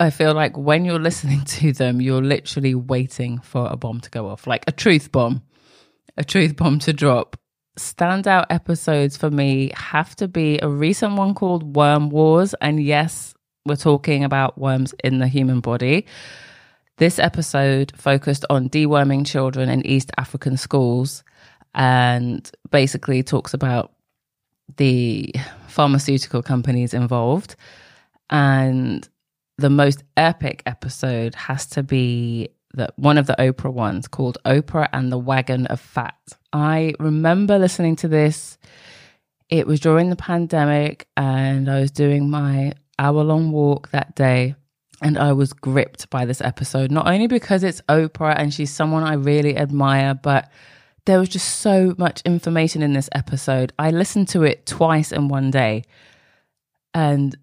I 0.00 0.10
feel 0.10 0.34
like 0.34 0.56
when 0.56 0.84
you're 0.84 0.98
listening 0.98 1.44
to 1.44 1.72
them, 1.72 2.00
you're 2.00 2.22
literally 2.22 2.74
waiting 2.74 3.38
for 3.40 3.68
a 3.70 3.76
bomb 3.76 4.00
to 4.00 4.10
go 4.10 4.28
off, 4.28 4.46
like 4.46 4.64
a 4.66 4.72
truth 4.72 5.12
bomb, 5.12 5.42
a 6.16 6.24
truth 6.24 6.56
bomb 6.56 6.78
to 6.80 6.92
drop. 6.92 7.36
Standout 7.78 8.46
episodes 8.50 9.16
for 9.16 9.30
me 9.30 9.72
have 9.74 10.14
to 10.16 10.28
be 10.28 10.58
a 10.60 10.68
recent 10.68 11.14
one 11.14 11.34
called 11.34 11.74
Worm 11.74 12.08
Wars. 12.08 12.54
And 12.60 12.82
yes, 12.82 13.34
we're 13.66 13.76
talking 13.76 14.22
about 14.22 14.58
worms 14.58 14.94
in 15.02 15.18
the 15.18 15.26
human 15.26 15.60
body. 15.60 16.06
This 16.98 17.18
episode 17.18 17.92
focused 17.96 18.44
on 18.48 18.68
deworming 18.68 19.26
children 19.26 19.68
in 19.68 19.84
East 19.84 20.12
African 20.16 20.56
schools 20.56 21.24
and 21.74 22.48
basically 22.70 23.24
talks 23.24 23.52
about 23.52 23.92
the 24.76 25.34
pharmaceutical 25.68 26.42
companies 26.42 26.94
involved. 26.94 27.56
And 28.30 29.08
the 29.58 29.70
most 29.70 30.02
epic 30.16 30.62
episode 30.66 31.34
has 31.34 31.66
to 31.66 31.82
be 31.82 32.48
the 32.72 32.92
one 32.96 33.18
of 33.18 33.26
the 33.26 33.36
Oprah 33.38 33.72
ones 33.72 34.08
called 34.08 34.38
Oprah 34.44 34.88
and 34.92 35.12
the 35.12 35.18
Wagon 35.18 35.66
of 35.66 35.80
Fat. 35.80 36.16
I 36.52 36.94
remember 36.98 37.58
listening 37.58 37.96
to 37.96 38.08
this. 38.08 38.58
It 39.48 39.66
was 39.66 39.78
during 39.78 40.10
the 40.10 40.16
pandemic, 40.16 41.06
and 41.16 41.70
I 41.70 41.80
was 41.80 41.90
doing 41.90 42.30
my 42.30 42.72
hour 42.98 43.22
long 43.22 43.52
walk 43.52 43.90
that 43.90 44.16
day. 44.16 44.56
And 45.02 45.18
I 45.18 45.32
was 45.32 45.52
gripped 45.52 46.08
by 46.08 46.24
this 46.24 46.40
episode, 46.40 46.90
not 46.90 47.06
only 47.06 47.26
because 47.26 47.62
it's 47.62 47.82
Oprah 47.82 48.34
and 48.38 48.54
she's 48.54 48.72
someone 48.72 49.02
I 49.02 49.14
really 49.14 49.56
admire, 49.56 50.14
but 50.14 50.50
there 51.06 51.18
was 51.18 51.28
just 51.28 51.60
so 51.60 51.94
much 51.98 52.22
information 52.22 52.82
in 52.82 52.92
this 52.92 53.08
episode. 53.12 53.72
I 53.78 53.90
listened 53.90 54.28
to 54.28 54.42
it 54.42 54.66
twice 54.66 55.12
in 55.12 55.28
one 55.28 55.50
day. 55.50 55.84
And 56.94 57.36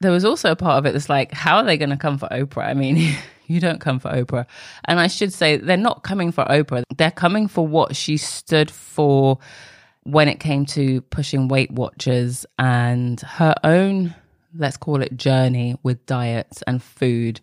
there 0.00 0.12
was 0.12 0.24
also 0.24 0.50
a 0.50 0.56
part 0.56 0.78
of 0.78 0.86
it 0.86 0.92
that's 0.92 1.08
like, 1.08 1.32
how 1.32 1.56
are 1.56 1.64
they 1.64 1.78
going 1.78 1.90
to 1.90 1.96
come 1.96 2.18
for 2.18 2.28
Oprah? 2.28 2.66
I 2.66 2.74
mean, 2.74 3.16
you 3.46 3.60
don't 3.60 3.80
come 3.80 3.98
for 3.98 4.10
Oprah. 4.10 4.46
And 4.84 5.00
I 5.00 5.06
should 5.06 5.32
say, 5.32 5.56
they're 5.56 5.76
not 5.76 6.02
coming 6.02 6.32
for 6.32 6.44
Oprah. 6.44 6.82
They're 6.96 7.10
coming 7.10 7.48
for 7.48 7.66
what 7.66 7.96
she 7.96 8.16
stood 8.16 8.70
for 8.70 9.38
when 10.02 10.28
it 10.28 10.40
came 10.40 10.64
to 10.64 11.00
pushing 11.02 11.48
Weight 11.48 11.70
Watchers 11.70 12.46
and 12.58 13.20
her 13.20 13.54
own, 13.64 14.14
let's 14.56 14.76
call 14.76 15.02
it 15.02 15.16
journey 15.16 15.78
with 15.82 16.04
diets 16.06 16.62
and 16.66 16.82
food. 16.82 17.40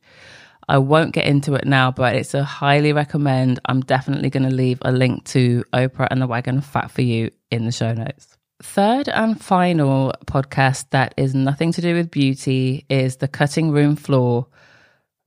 I 0.67 0.77
won't 0.79 1.13
get 1.13 1.25
into 1.25 1.53
it 1.53 1.65
now, 1.65 1.91
but 1.91 2.15
it's 2.15 2.33
a 2.33 2.43
highly 2.43 2.93
recommend. 2.93 3.59
I'm 3.65 3.81
definitely 3.81 4.29
going 4.29 4.49
to 4.49 4.55
leave 4.55 4.79
a 4.81 4.91
link 4.91 5.25
to 5.25 5.63
Oprah 5.73 6.07
and 6.09 6.21
the 6.21 6.27
Wagon 6.27 6.61
Fat 6.61 6.89
for 6.89 7.01
you 7.01 7.31
in 7.51 7.65
the 7.65 7.71
show 7.71 7.93
notes. 7.93 8.35
Third 8.63 9.09
and 9.09 9.39
final 9.39 10.13
podcast 10.25 10.85
that 10.91 11.13
is 11.17 11.35
nothing 11.35 11.71
to 11.73 11.81
do 11.81 11.93
with 11.93 12.09
beauty 12.09 12.85
is 12.89 13.17
The 13.17 13.27
Cutting 13.27 13.71
Room 13.71 13.95
Floor. 13.95 14.47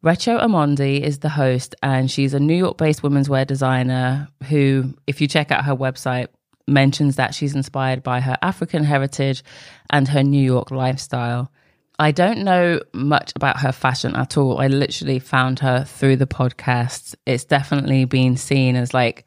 Recho 0.04 0.40
Omondi 0.40 1.00
is 1.00 1.18
the 1.18 1.28
host, 1.28 1.75
and 1.83 2.11
she's 2.11 2.33
a 2.33 2.40
New 2.40 2.57
York 2.57 2.78
based 2.78 3.02
women's 3.02 3.28
wear 3.28 3.45
designer 3.45 4.28
who, 4.49 4.95
if 5.07 5.21
you 5.21 5.28
check 5.28 5.50
out 5.50 5.64
her 5.64 5.76
website, 5.76 6.28
mentions 6.66 7.16
that 7.16 7.35
she's 7.35 7.54
inspired 7.54 8.02
by 8.02 8.21
her 8.21 8.37
African 8.42 8.85
heritage 8.85 9.42
and 9.90 10.09
her 10.09 10.23
New 10.23 10.42
York 10.42 10.71
lifestyle. 10.71 11.50
I 11.99 12.12
don't 12.12 12.45
know 12.45 12.81
much 12.93 13.33
about 13.35 13.61
her 13.61 13.73
fashion 13.73 14.14
at 14.14 14.37
all. 14.37 14.61
I 14.61 14.69
literally 14.69 15.19
found 15.19 15.59
her 15.61 15.85
through 15.85 16.17
the 16.17 16.26
podcast. 16.26 17.17
It's 17.26 17.45
definitely 17.45 18.05
been 18.05 18.37
seen 18.37 18.76
as 18.76 18.95
like 18.95 19.25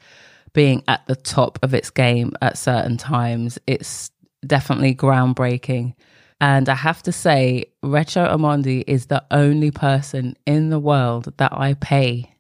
being 0.54 0.84
at 0.88 1.06
the 1.08 1.16
top 1.16 1.60
of 1.64 1.74
its 1.74 1.90
game 1.90 2.34
at 2.42 2.58
certain 2.58 2.98
times. 2.98 3.60
It's 3.68 4.12
definitely 4.46 4.96
groundbreaking. 4.96 5.96
And 6.40 6.70
I 6.70 6.76
have 6.76 7.04
to 7.04 7.12
say, 7.12 7.66
Recho 7.84 8.28
Omondi 8.34 8.84
is 8.88 9.08
the 9.08 9.24
only 9.32 9.72
person 9.72 10.36
in 10.46 10.70
the 10.70 10.80
world 10.80 11.32
that 11.38 11.54
I 11.54 11.76
pay 11.76 12.34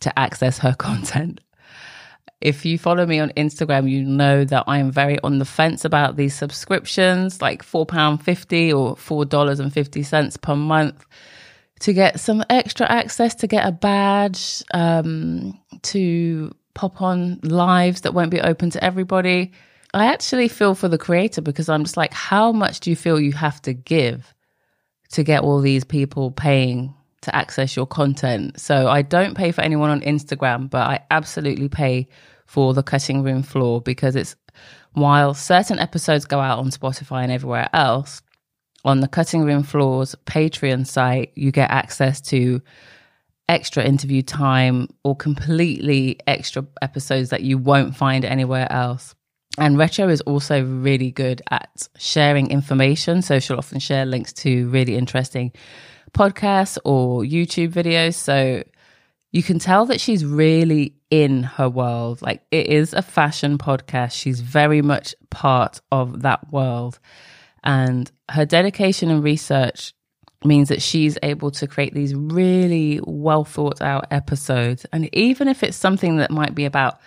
to 0.00 0.18
access 0.18 0.58
her 0.58 0.72
content. 0.78 1.40
If 2.44 2.66
you 2.66 2.78
follow 2.78 3.06
me 3.06 3.18
on 3.20 3.30
Instagram, 3.38 3.90
you 3.90 4.04
know 4.04 4.44
that 4.44 4.64
I 4.66 4.76
am 4.76 4.92
very 4.92 5.18
on 5.20 5.38
the 5.38 5.46
fence 5.46 5.82
about 5.82 6.16
these 6.16 6.34
subscriptions, 6.34 7.40
like 7.40 7.64
£4.50 7.64 8.76
or 8.76 8.96
$4.50 8.96 10.40
per 10.42 10.54
month 10.54 11.06
to 11.80 11.94
get 11.94 12.20
some 12.20 12.44
extra 12.50 12.86
access, 12.86 13.34
to 13.36 13.46
get 13.46 13.66
a 13.66 13.72
badge, 13.72 14.62
um, 14.74 15.58
to 15.84 16.54
pop 16.74 17.00
on 17.00 17.40
lives 17.42 18.02
that 18.02 18.12
won't 18.12 18.30
be 18.30 18.42
open 18.42 18.68
to 18.70 18.84
everybody. 18.84 19.52
I 19.94 20.06
actually 20.06 20.48
feel 20.48 20.74
for 20.74 20.88
the 20.88 20.98
creator 20.98 21.40
because 21.40 21.70
I'm 21.70 21.84
just 21.84 21.96
like, 21.96 22.12
how 22.12 22.52
much 22.52 22.80
do 22.80 22.90
you 22.90 22.96
feel 22.96 23.18
you 23.18 23.32
have 23.32 23.62
to 23.62 23.72
give 23.72 24.34
to 25.12 25.22
get 25.22 25.42
all 25.42 25.62
these 25.62 25.84
people 25.84 26.30
paying 26.30 26.92
to 27.22 27.34
access 27.34 27.74
your 27.74 27.86
content? 27.86 28.60
So 28.60 28.86
I 28.86 29.00
don't 29.00 29.34
pay 29.34 29.50
for 29.50 29.62
anyone 29.62 29.88
on 29.88 30.02
Instagram, 30.02 30.68
but 30.68 30.82
I 30.82 31.00
absolutely 31.10 31.70
pay 31.70 32.08
for 32.46 32.74
the 32.74 32.82
cutting 32.82 33.22
room 33.22 33.42
floor 33.42 33.80
because 33.80 34.16
it's 34.16 34.36
while 34.92 35.34
certain 35.34 35.78
episodes 35.78 36.24
go 36.24 36.40
out 36.40 36.58
on 36.58 36.70
Spotify 36.70 37.22
and 37.22 37.32
everywhere 37.32 37.68
else, 37.72 38.22
on 38.84 39.00
the 39.00 39.08
cutting 39.08 39.44
room 39.44 39.62
floors 39.62 40.14
Patreon 40.26 40.86
site, 40.86 41.32
you 41.34 41.50
get 41.50 41.70
access 41.70 42.20
to 42.20 42.60
extra 43.48 43.84
interview 43.84 44.22
time 44.22 44.88
or 45.02 45.16
completely 45.16 46.18
extra 46.26 46.66
episodes 46.80 47.30
that 47.30 47.42
you 47.42 47.58
won't 47.58 47.96
find 47.96 48.24
anywhere 48.24 48.70
else. 48.70 49.14
And 49.58 49.76
Recho 49.76 50.10
is 50.10 50.20
also 50.22 50.64
really 50.64 51.10
good 51.10 51.42
at 51.50 51.88
sharing 51.96 52.50
information. 52.50 53.22
So 53.22 53.38
she'll 53.38 53.58
often 53.58 53.78
share 53.78 54.04
links 54.04 54.32
to 54.34 54.68
really 54.70 54.96
interesting 54.96 55.52
podcasts 56.12 56.78
or 56.84 57.22
YouTube 57.22 57.72
videos. 57.72 58.14
So 58.14 58.64
you 59.32 59.42
can 59.42 59.58
tell 59.58 59.86
that 59.86 60.00
she's 60.00 60.24
really 60.24 60.94
in 61.22 61.44
her 61.44 61.68
world. 61.68 62.20
Like 62.22 62.42
it 62.50 62.66
is 62.66 62.92
a 62.92 63.00
fashion 63.02 63.56
podcast. 63.56 64.12
She's 64.12 64.40
very 64.40 64.82
much 64.82 65.14
part 65.30 65.80
of 65.92 66.22
that 66.22 66.52
world. 66.52 66.98
And 67.62 68.10
her 68.28 68.44
dedication 68.44 69.10
and 69.10 69.22
research 69.22 69.94
means 70.44 70.68
that 70.70 70.82
she's 70.82 71.16
able 71.22 71.52
to 71.52 71.68
create 71.68 71.94
these 71.94 72.14
really 72.16 73.00
well 73.04 73.44
thought 73.44 73.80
out 73.80 74.08
episodes. 74.10 74.86
And 74.92 75.08
even 75.14 75.46
if 75.46 75.62
it's 75.62 75.76
something 75.76 76.16
that 76.16 76.32
might 76.32 76.54
be 76.54 76.64
about 76.64 76.98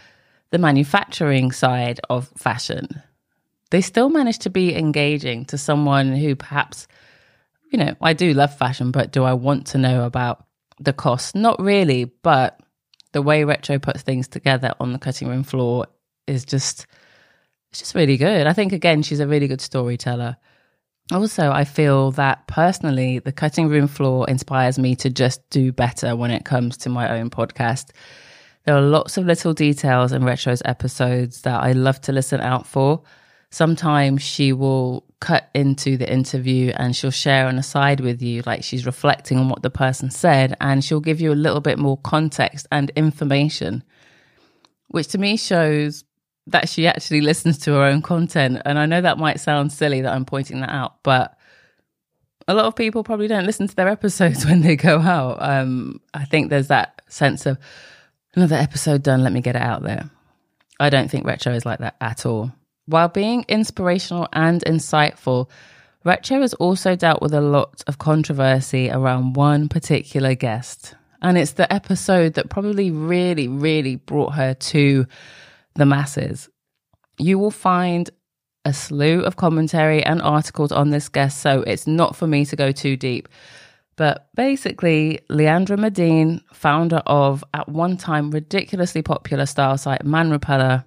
the 0.51 0.57
manufacturing 0.57 1.51
side 1.51 1.99
of 2.09 2.29
fashion, 2.37 2.87
they 3.71 3.81
still 3.81 4.09
manage 4.09 4.39
to 4.39 4.49
be 4.49 4.73
engaging 4.73 5.43
to 5.45 5.57
someone 5.57 6.15
who 6.15 6.33
perhaps, 6.37 6.87
you 7.71 7.77
know, 7.77 7.93
I 8.01 8.13
do 8.13 8.33
love 8.33 8.57
fashion, 8.57 8.91
but 8.91 9.11
do 9.11 9.25
I 9.25 9.33
want 9.33 9.67
to 9.67 9.77
know 9.77 10.05
about 10.05 10.45
the 10.79 10.93
cost? 10.93 11.35
Not 11.35 11.61
really, 11.61 12.05
but 12.05 12.57
the 13.11 13.21
way 13.21 13.43
Recho 13.43 13.81
puts 13.81 14.01
things 14.01 14.27
together 14.27 14.73
on 14.79 14.93
the 14.93 14.99
cutting 14.99 15.27
room 15.27 15.43
floor 15.43 15.87
is 16.27 16.45
just 16.45 16.85
it's 17.71 17.79
just 17.79 17.95
really 17.95 18.17
good. 18.17 18.47
I 18.47 18.53
think 18.53 18.73
again 18.73 19.03
she's 19.03 19.19
a 19.19 19.27
really 19.27 19.47
good 19.47 19.61
storyteller. 19.61 20.37
Also, 21.11 21.51
I 21.51 21.63
feel 21.63 22.11
that 22.11 22.47
personally, 22.47 23.19
the 23.19 23.31
cutting 23.31 23.69
room 23.69 23.87
floor 23.87 24.29
inspires 24.29 24.77
me 24.77 24.93
to 24.97 25.09
just 25.09 25.49
do 25.49 25.71
better 25.71 26.17
when 26.17 26.31
it 26.31 26.43
comes 26.43 26.75
to 26.79 26.89
my 26.89 27.17
own 27.17 27.29
podcast. 27.29 27.91
There 28.65 28.75
are 28.75 28.81
lots 28.81 29.15
of 29.15 29.25
little 29.25 29.53
details 29.53 30.11
in 30.11 30.23
Recho's 30.23 30.61
episodes 30.65 31.43
that 31.43 31.63
I 31.63 31.71
love 31.71 32.01
to 32.01 32.11
listen 32.11 32.41
out 32.41 32.67
for. 32.67 33.03
Sometimes 33.51 34.21
she 34.21 34.51
will 34.51 35.05
cut 35.19 35.49
into 35.53 35.97
the 35.97 36.11
interview 36.11 36.71
and 36.75 36.95
she'll 36.95 37.11
share 37.11 37.47
an 37.47 37.61
side 37.63 37.99
with 37.99 38.21
you, 38.21 38.43
like 38.45 38.63
she's 38.63 38.85
reflecting 38.85 39.37
on 39.37 39.49
what 39.49 39.63
the 39.63 39.69
person 39.69 40.11
said, 40.11 40.55
and 40.61 40.83
she'll 40.83 40.99
give 40.99 41.19
you 41.19 41.31
a 41.31 41.35
little 41.35 41.61
bit 41.61 41.79
more 41.79 41.97
context 41.97 42.67
and 42.71 42.91
information, 42.95 43.83
which 44.89 45.07
to 45.09 45.17
me 45.17 45.37
shows 45.37 46.03
that 46.47 46.69
she 46.69 46.87
actually 46.87 47.21
listens 47.21 47.57
to 47.57 47.73
her 47.73 47.83
own 47.83 48.01
content. 48.01 48.61
And 48.63 48.79
I 48.79 48.85
know 48.85 49.01
that 49.01 49.17
might 49.17 49.39
sound 49.39 49.71
silly 49.71 50.01
that 50.01 50.13
I'm 50.13 50.25
pointing 50.25 50.61
that 50.61 50.69
out, 50.69 51.03
but 51.03 51.37
a 52.47 52.53
lot 52.53 52.65
of 52.65 52.75
people 52.75 53.03
probably 53.03 53.27
don't 53.27 53.45
listen 53.45 53.67
to 53.67 53.75
their 53.75 53.89
episodes 53.89 54.45
when 54.45 54.61
they 54.61 54.75
go 54.75 54.99
out. 54.99 55.37
Um, 55.41 55.99
I 56.13 56.25
think 56.25 56.49
there's 56.49 56.69
that 56.69 57.01
sense 57.09 57.45
of 57.45 57.57
another 58.35 58.55
episode 58.55 59.03
done, 59.03 59.23
let 59.23 59.33
me 59.33 59.41
get 59.41 59.55
it 59.55 59.61
out 59.61 59.83
there. 59.83 60.09
I 60.79 60.89
don't 60.89 61.09
think 61.09 61.25
Recho 61.25 61.55
is 61.55 61.65
like 61.65 61.79
that 61.79 61.95
at 61.99 62.25
all. 62.25 62.51
While 62.87 63.09
being 63.09 63.43
inspirational 63.49 64.29
and 64.31 64.63
insightful, 64.65 65.49
Recho 66.05 66.39
has 66.39 66.53
also 66.53 66.95
dealt 66.95 67.21
with 67.21 67.33
a 67.33 67.41
lot 67.41 67.83
of 67.85 67.97
controversy 67.97 68.89
around 68.89 69.35
one 69.35 69.67
particular 69.67 70.35
guest. 70.35 70.95
And 71.21 71.37
it's 71.37 71.53
the 71.53 71.71
episode 71.71 72.35
that 72.35 72.49
probably 72.49 72.91
really, 72.91 73.49
really 73.49 73.97
brought 73.97 74.35
her 74.35 74.53
to 74.53 75.05
the 75.75 75.85
masses. 75.85 76.47
You 77.17 77.37
will 77.37 77.51
find 77.51 78.09
a 78.63 78.71
slew 78.71 79.21
of 79.21 79.35
commentary 79.35 80.01
and 80.01 80.21
articles 80.21 80.71
on 80.71 80.89
this 80.89 81.09
guest, 81.09 81.41
so 81.41 81.63
it's 81.63 81.87
not 81.87 82.15
for 82.15 82.25
me 82.25 82.45
to 82.45 82.55
go 82.55 82.71
too 82.71 82.95
deep. 82.95 83.27
But 83.97 84.29
basically, 84.33 85.19
Leandra 85.29 85.77
Medine, 85.77 86.41
founder 86.53 87.01
of 87.05 87.43
at 87.53 87.67
one 87.67 87.97
time 87.97 88.31
ridiculously 88.31 89.01
popular 89.01 89.45
style 89.45 89.77
site 89.77 90.05
Man 90.05 90.31
Repeller 90.31 90.85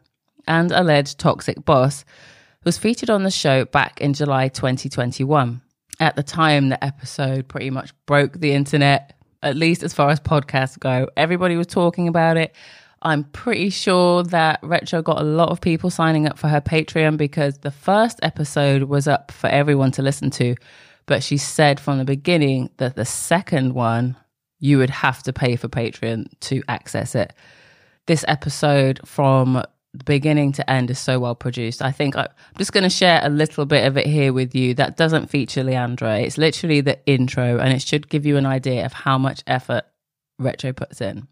and 0.50 0.72
alleged 0.72 1.18
toxic 1.18 1.64
boss, 1.64 2.04
was 2.64 2.76
featured 2.76 3.08
on 3.08 3.22
the 3.22 3.30
show 3.30 3.64
back 3.64 4.00
in 4.00 4.12
July 4.12 4.48
2021. 4.48 5.62
At 6.00 6.16
the 6.16 6.22
time, 6.24 6.68
the 6.68 6.84
episode 6.84 7.46
pretty 7.46 7.70
much 7.70 7.92
broke 8.04 8.40
the 8.40 8.52
internet, 8.52 9.14
at 9.42 9.56
least 9.56 9.84
as 9.84 9.94
far 9.94 10.10
as 10.10 10.18
podcasts 10.18 10.78
go. 10.78 11.08
Everybody 11.16 11.56
was 11.56 11.68
talking 11.68 12.08
about 12.08 12.36
it. 12.36 12.54
I'm 13.00 13.24
pretty 13.24 13.70
sure 13.70 14.24
that 14.24 14.60
Recho 14.60 15.02
got 15.04 15.22
a 15.22 15.24
lot 15.24 15.50
of 15.50 15.60
people 15.60 15.88
signing 15.88 16.26
up 16.26 16.36
for 16.36 16.48
her 16.48 16.60
Patreon 16.60 17.16
because 17.16 17.58
the 17.58 17.70
first 17.70 18.18
episode 18.22 18.82
was 18.82 19.06
up 19.06 19.30
for 19.30 19.48
everyone 19.48 19.92
to 19.92 20.02
listen 20.02 20.30
to. 20.32 20.56
But 21.06 21.22
she 21.22 21.36
said 21.38 21.78
from 21.78 21.98
the 21.98 22.04
beginning 22.04 22.70
that 22.78 22.96
the 22.96 23.04
second 23.04 23.74
one, 23.74 24.16
you 24.58 24.78
would 24.78 24.90
have 24.90 25.22
to 25.22 25.32
pay 25.32 25.54
for 25.54 25.68
Patreon 25.68 26.26
to 26.40 26.62
access 26.68 27.14
it. 27.14 27.32
This 28.06 28.24
episode 28.26 29.00
from 29.06 29.62
beginning 30.04 30.52
to 30.52 30.70
end 30.70 30.90
is 30.90 30.98
so 30.98 31.18
well 31.18 31.34
produced. 31.34 31.82
I 31.82 31.92
think 31.92 32.16
I, 32.16 32.22
am 32.22 32.28
just 32.58 32.72
going 32.72 32.84
to 32.84 32.90
share 32.90 33.20
a 33.22 33.28
little 33.28 33.66
bit 33.66 33.86
of 33.86 33.96
it 33.96 34.06
here 34.06 34.32
with 34.32 34.54
you 34.54 34.74
that 34.74 34.96
doesn't 34.96 35.30
feature 35.30 35.62
Leandra. 35.62 36.22
It's 36.22 36.38
literally 36.38 36.80
the 36.80 36.98
intro, 37.06 37.58
and 37.58 37.72
it 37.72 37.82
should 37.82 38.08
give 38.08 38.26
you 38.26 38.36
an 38.36 38.46
idea 38.46 38.84
of 38.84 38.92
how 38.92 39.18
much 39.18 39.42
effort 39.46 39.84
Recho 40.40 40.74
puts 40.74 41.00
in. 41.00 41.28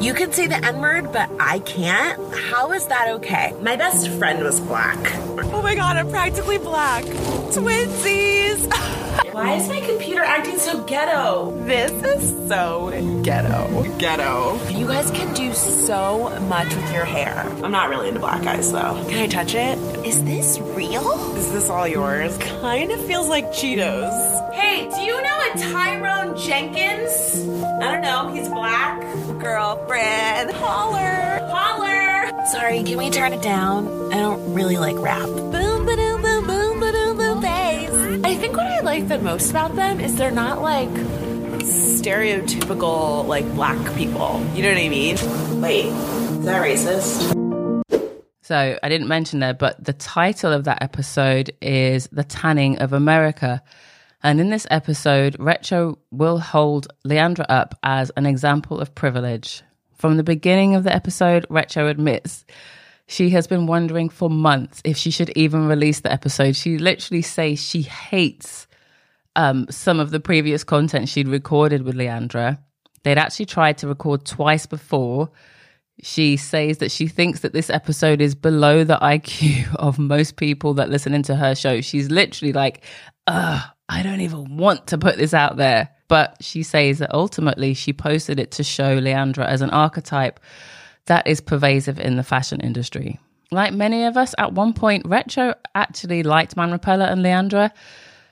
You 0.00 0.14
can 0.14 0.32
say 0.32 0.46
the 0.46 0.64
N 0.64 0.80
word, 0.80 1.12
but 1.12 1.30
I 1.38 1.58
can't. 1.60 2.18
How 2.34 2.72
is 2.72 2.86
that 2.86 3.08
okay? 3.16 3.54
My 3.60 3.76
best 3.76 4.08
friend 4.08 4.42
was 4.42 4.58
black. 4.60 4.98
Oh 5.52 5.60
my 5.62 5.74
god, 5.74 5.96
I'm 5.96 6.08
practically 6.08 6.58
black. 6.58 7.04
Twinsies! 7.04 8.96
Why 9.40 9.54
is 9.54 9.70
my 9.70 9.80
computer 9.80 10.20
acting 10.20 10.58
so 10.58 10.82
ghetto? 10.82 11.52
This 11.64 11.90
is 11.92 12.46
so 12.46 12.90
ghetto. 13.24 13.84
Ghetto. 13.96 14.60
You 14.68 14.86
guys 14.86 15.10
can 15.12 15.32
do 15.32 15.54
so 15.54 16.28
much 16.42 16.74
with 16.74 16.92
your 16.92 17.06
hair. 17.06 17.46
I'm 17.64 17.72
not 17.72 17.88
really 17.88 18.08
into 18.08 18.20
black 18.20 18.42
guys 18.42 18.70
though. 18.70 19.02
Can 19.08 19.16
I 19.16 19.26
touch 19.28 19.54
it? 19.54 19.78
Is 20.04 20.22
this 20.24 20.60
real? 20.60 21.34
Is 21.36 21.50
this 21.52 21.70
all 21.70 21.88
yours? 21.88 22.36
Kind 22.60 22.92
of 22.92 23.02
feels 23.06 23.28
like 23.28 23.46
Cheetos. 23.46 24.52
Hey, 24.52 24.90
do 24.90 25.00
you 25.00 25.22
know 25.22 25.38
a 25.54 25.58
Tyrone 25.58 26.36
Jenkins? 26.36 27.48
I 27.80 27.92
don't 27.92 28.02
know, 28.02 28.34
he's 28.34 28.48
black. 28.50 29.00
Girlfriend, 29.40 30.50
holler. 30.50 31.40
Holler! 31.50 32.46
Sorry, 32.48 32.82
can 32.82 32.98
we 32.98 33.08
turn 33.08 33.32
it 33.32 33.40
down? 33.40 34.12
I 34.12 34.16
don't 34.16 34.52
really 34.52 34.76
like 34.76 34.98
rap. 34.98 35.24
Boom, 35.24 35.86
ba 35.86 35.96
I 38.30 38.36
think 38.36 38.56
what 38.56 38.68
I 38.68 38.78
like 38.78 39.08
the 39.08 39.18
most 39.18 39.50
about 39.50 39.74
them 39.74 39.98
is 39.98 40.14
they're 40.14 40.30
not 40.30 40.62
like 40.62 40.88
Stereotypical, 41.64 43.26
like, 43.26 43.44
black 43.56 43.76
people. 43.96 44.40
You 44.54 44.62
know 44.62 44.68
what 44.68 44.78
I 44.78 44.88
mean? 44.88 45.16
Wait, 45.60 45.86
is 45.86 46.44
that 46.44 46.62
racist? 46.62 47.34
So 48.42 48.78
I 48.80 48.88
didn't 48.88 49.08
mention 49.08 49.40
there, 49.40 49.52
but 49.52 49.84
the 49.84 49.92
title 49.92 50.52
of 50.52 50.62
that 50.62 50.80
episode 50.80 51.50
is 51.60 52.08
The 52.12 52.22
Tanning 52.22 52.78
of 52.78 52.92
America. 52.92 53.64
And 54.22 54.40
in 54.40 54.48
this 54.48 54.66
episode, 54.70 55.36
Recho 55.38 55.98
will 56.12 56.38
hold 56.38 56.86
Leandra 57.04 57.46
up 57.48 57.76
as 57.82 58.12
an 58.16 58.26
example 58.26 58.78
of 58.78 58.94
privilege. 58.94 59.64
From 59.98 60.16
the 60.16 60.22
beginning 60.22 60.76
of 60.76 60.84
the 60.84 60.94
episode, 60.94 61.48
Recho 61.50 61.90
admits 61.90 62.44
she 63.10 63.30
has 63.30 63.48
been 63.48 63.66
wondering 63.66 64.08
for 64.08 64.30
months 64.30 64.80
if 64.84 64.96
she 64.96 65.10
should 65.10 65.30
even 65.30 65.66
release 65.66 65.98
the 65.98 66.12
episode. 66.12 66.54
She 66.54 66.78
literally 66.78 67.22
says 67.22 67.60
she 67.60 67.82
hates 67.82 68.68
um, 69.34 69.66
some 69.68 69.98
of 69.98 70.12
the 70.12 70.20
previous 70.20 70.62
content 70.62 71.08
she'd 71.08 71.26
recorded 71.26 71.82
with 71.82 71.96
Leandra. 71.96 72.58
They'd 73.02 73.18
actually 73.18 73.46
tried 73.46 73.78
to 73.78 73.88
record 73.88 74.24
twice 74.24 74.66
before. 74.66 75.28
She 76.00 76.36
says 76.36 76.78
that 76.78 76.92
she 76.92 77.08
thinks 77.08 77.40
that 77.40 77.52
this 77.52 77.68
episode 77.68 78.20
is 78.20 78.36
below 78.36 78.84
the 78.84 78.96
IQ 79.02 79.74
of 79.74 79.98
most 79.98 80.36
people 80.36 80.74
that 80.74 80.88
listen 80.88 81.12
into 81.12 81.34
her 81.34 81.56
show. 81.56 81.80
She's 81.80 82.12
literally 82.12 82.52
like, 82.52 82.84
ugh, 83.26 83.60
I 83.88 84.04
don't 84.04 84.20
even 84.20 84.56
want 84.56 84.86
to 84.86 84.98
put 84.98 85.16
this 85.16 85.34
out 85.34 85.56
there. 85.56 85.90
But 86.06 86.36
she 86.40 86.62
says 86.62 87.00
that 87.00 87.12
ultimately 87.12 87.74
she 87.74 87.92
posted 87.92 88.38
it 88.38 88.52
to 88.52 88.62
show 88.62 89.00
Leandra 89.00 89.46
as 89.46 89.62
an 89.62 89.70
archetype 89.70 90.38
that 91.10 91.26
is 91.26 91.40
pervasive 91.40 91.98
in 91.98 92.14
the 92.14 92.22
fashion 92.22 92.60
industry. 92.60 93.18
Like 93.50 93.72
many 93.74 94.04
of 94.04 94.16
us, 94.16 94.32
at 94.38 94.52
one 94.52 94.72
point, 94.72 95.04
Recho 95.04 95.56
actually 95.74 96.22
liked 96.22 96.56
Man 96.56 96.70
Repeller 96.70 97.06
and 97.06 97.20
Leandra. 97.24 97.72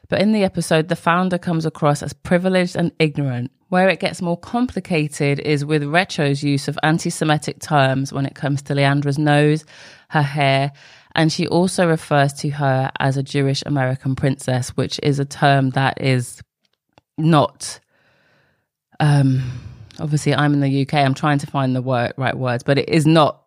But 0.08 0.22
in 0.22 0.30
the 0.30 0.44
episode, 0.44 0.86
the 0.86 0.94
founder 0.94 1.38
comes 1.38 1.66
across 1.66 2.04
as 2.04 2.12
privileged 2.12 2.76
and 2.76 2.92
ignorant. 3.00 3.50
Where 3.68 3.88
it 3.88 3.98
gets 3.98 4.22
more 4.22 4.36
complicated 4.36 5.40
is 5.40 5.64
with 5.64 5.82
Recho's 5.82 6.44
use 6.44 6.68
of 6.68 6.78
anti 6.84 7.10
Semitic 7.10 7.58
terms 7.58 8.12
when 8.12 8.24
it 8.26 8.36
comes 8.36 8.62
to 8.62 8.74
Leandra's 8.74 9.18
nose, 9.18 9.64
her 10.10 10.22
hair, 10.22 10.70
and 11.16 11.32
she 11.32 11.48
also 11.48 11.88
refers 11.88 12.32
to 12.34 12.50
her 12.50 12.92
as 13.00 13.16
a 13.16 13.24
Jewish 13.24 13.64
American 13.66 14.14
princess, 14.14 14.68
which 14.76 15.00
is 15.02 15.18
a 15.18 15.24
term 15.24 15.70
that 15.70 16.00
is 16.00 16.40
not. 17.18 17.80
Um, 19.00 19.42
obviously, 20.00 20.34
I'm 20.34 20.54
in 20.54 20.60
the 20.60 20.82
UK. 20.82 20.94
I'm 20.94 21.14
trying 21.14 21.38
to 21.38 21.46
find 21.46 21.74
the 21.74 21.82
word, 21.82 22.14
right 22.16 22.36
words, 22.36 22.62
but 22.62 22.78
it 22.78 22.88
is 22.88 23.06
not 23.06 23.42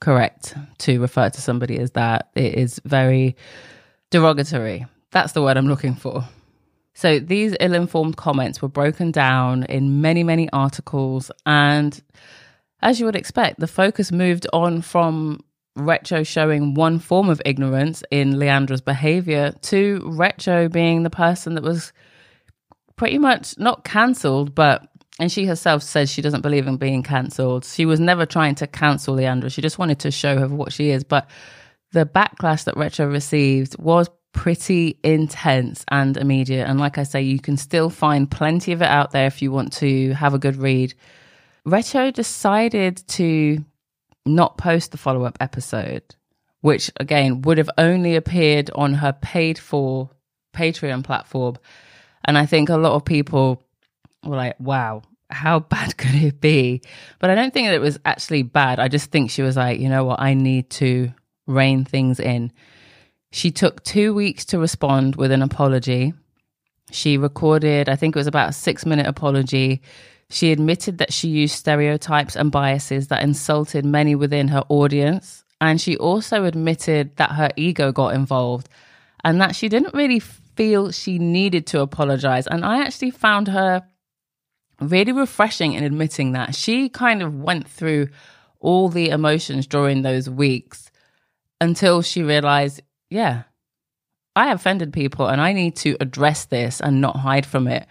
correct 0.00 0.54
to 0.78 1.00
refer 1.00 1.28
to 1.28 1.40
somebody 1.40 1.78
as 1.78 1.92
that. 1.92 2.30
It 2.34 2.54
is 2.54 2.80
very 2.84 3.36
derogatory. 4.10 4.86
That's 5.10 5.32
the 5.32 5.42
word 5.42 5.56
I'm 5.56 5.68
looking 5.68 5.94
for. 5.94 6.24
So 6.94 7.20
these 7.20 7.54
ill 7.60 7.74
informed 7.74 8.16
comments 8.16 8.60
were 8.60 8.68
broken 8.68 9.12
down 9.12 9.64
in 9.64 10.00
many, 10.00 10.24
many 10.24 10.50
articles. 10.52 11.30
And 11.46 12.00
as 12.82 12.98
you 12.98 13.06
would 13.06 13.16
expect, 13.16 13.60
the 13.60 13.66
focus 13.68 14.10
moved 14.10 14.46
on 14.52 14.82
from 14.82 15.44
Recho 15.76 16.26
showing 16.26 16.74
one 16.74 16.98
form 16.98 17.28
of 17.28 17.40
ignorance 17.46 18.02
in 18.10 18.34
Leandra's 18.34 18.80
behavior 18.80 19.52
to 19.62 20.00
Recho 20.00 20.70
being 20.70 21.04
the 21.04 21.10
person 21.10 21.54
that 21.54 21.62
was 21.62 21.92
pretty 22.96 23.18
much 23.18 23.56
not 23.58 23.84
cancelled, 23.84 24.54
but 24.54 24.88
and 25.18 25.32
she 25.32 25.46
herself 25.46 25.82
says 25.82 26.10
she 26.10 26.22
doesn't 26.22 26.42
believe 26.42 26.66
in 26.66 26.76
being 26.76 27.02
cancelled. 27.02 27.64
She 27.64 27.86
was 27.86 27.98
never 27.98 28.24
trying 28.24 28.54
to 28.56 28.66
cancel 28.66 29.16
Leandra. 29.16 29.52
She 29.52 29.62
just 29.62 29.78
wanted 29.78 29.98
to 30.00 30.10
show 30.10 30.38
her 30.38 30.48
what 30.48 30.72
she 30.72 30.90
is. 30.90 31.02
But 31.02 31.28
the 31.92 32.06
backlash 32.06 32.64
that 32.64 32.76
Recho 32.76 33.10
received 33.10 33.78
was 33.78 34.08
pretty 34.32 34.98
intense 35.02 35.84
and 35.88 36.16
immediate. 36.16 36.68
And 36.68 36.78
like 36.78 36.98
I 36.98 37.02
say, 37.02 37.22
you 37.22 37.40
can 37.40 37.56
still 37.56 37.90
find 37.90 38.30
plenty 38.30 38.72
of 38.72 38.82
it 38.82 38.88
out 38.88 39.10
there 39.10 39.26
if 39.26 39.42
you 39.42 39.50
want 39.50 39.72
to 39.74 40.12
have 40.12 40.34
a 40.34 40.38
good 40.38 40.56
read. 40.56 40.94
Recho 41.66 42.12
decided 42.12 43.02
to 43.08 43.64
not 44.24 44.56
post 44.56 44.92
the 44.92 44.98
follow 44.98 45.24
up 45.24 45.38
episode, 45.40 46.14
which 46.60 46.92
again 47.00 47.42
would 47.42 47.58
have 47.58 47.70
only 47.76 48.14
appeared 48.14 48.70
on 48.74 48.94
her 48.94 49.12
paid 49.12 49.58
for 49.58 50.10
Patreon 50.54 51.02
platform. 51.02 51.56
And 52.24 52.38
I 52.38 52.46
think 52.46 52.68
a 52.68 52.76
lot 52.76 52.92
of 52.92 53.04
people 53.04 53.64
were 54.24 54.36
like, 54.36 54.58
wow, 54.60 55.02
how 55.30 55.60
bad 55.74 55.96
could 55.96 56.14
it 56.14 56.40
be? 56.40 56.82
But 57.18 57.30
I 57.30 57.34
don't 57.34 57.52
think 57.52 57.68
that 57.68 57.74
it 57.74 57.80
was 57.80 57.98
actually 58.04 58.42
bad. 58.42 58.78
I 58.78 58.88
just 58.88 59.10
think 59.10 59.30
she 59.30 59.42
was 59.42 59.56
like, 59.56 59.80
you 59.80 59.88
know 59.88 60.04
what, 60.04 60.20
I 60.20 60.34
need 60.34 60.70
to 60.70 61.12
rein 61.46 61.84
things 61.84 62.20
in. 62.20 62.52
She 63.30 63.50
took 63.50 63.82
two 63.84 64.14
weeks 64.14 64.44
to 64.46 64.58
respond 64.58 65.16
with 65.16 65.32
an 65.32 65.42
apology. 65.42 66.14
She 66.90 67.18
recorded, 67.18 67.88
I 67.88 67.96
think 67.96 68.16
it 68.16 68.18
was 68.18 68.26
about 68.26 68.50
a 68.50 68.52
six 68.52 68.86
minute 68.86 69.06
apology. 69.06 69.82
She 70.30 70.52
admitted 70.52 70.98
that 70.98 71.12
she 71.12 71.28
used 71.28 71.54
stereotypes 71.54 72.36
and 72.36 72.52
biases 72.52 73.08
that 73.08 73.22
insulted 73.22 73.84
many 73.84 74.14
within 74.14 74.48
her 74.48 74.62
audience. 74.68 75.44
And 75.60 75.80
she 75.80 75.96
also 75.96 76.44
admitted 76.44 77.16
that 77.16 77.32
her 77.32 77.50
ego 77.56 77.92
got 77.92 78.14
involved 78.14 78.68
and 79.24 79.40
that 79.40 79.56
she 79.56 79.68
didn't 79.68 79.94
really 79.94 80.20
feel 80.20 80.90
she 80.90 81.18
needed 81.18 81.66
to 81.68 81.80
apologize. 81.80 82.46
And 82.46 82.64
I 82.64 82.82
actually 82.82 83.10
found 83.10 83.48
her 83.48 83.82
really 84.80 85.12
refreshing 85.12 85.72
in 85.72 85.84
admitting 85.84 86.32
that. 86.32 86.54
She 86.54 86.88
kind 86.88 87.22
of 87.22 87.34
went 87.34 87.68
through 87.68 88.08
all 88.60 88.88
the 88.88 89.10
emotions 89.10 89.66
during 89.66 90.02
those 90.02 90.28
weeks 90.28 90.90
until 91.60 92.02
she 92.02 92.22
realized, 92.22 92.82
yeah, 93.10 93.44
I 94.36 94.52
offended 94.52 94.92
people 94.92 95.26
and 95.26 95.40
I 95.40 95.52
need 95.52 95.76
to 95.76 95.96
address 96.00 96.44
this 96.44 96.80
and 96.80 97.00
not 97.00 97.16
hide 97.16 97.46
from 97.46 97.66
it. 97.66 97.86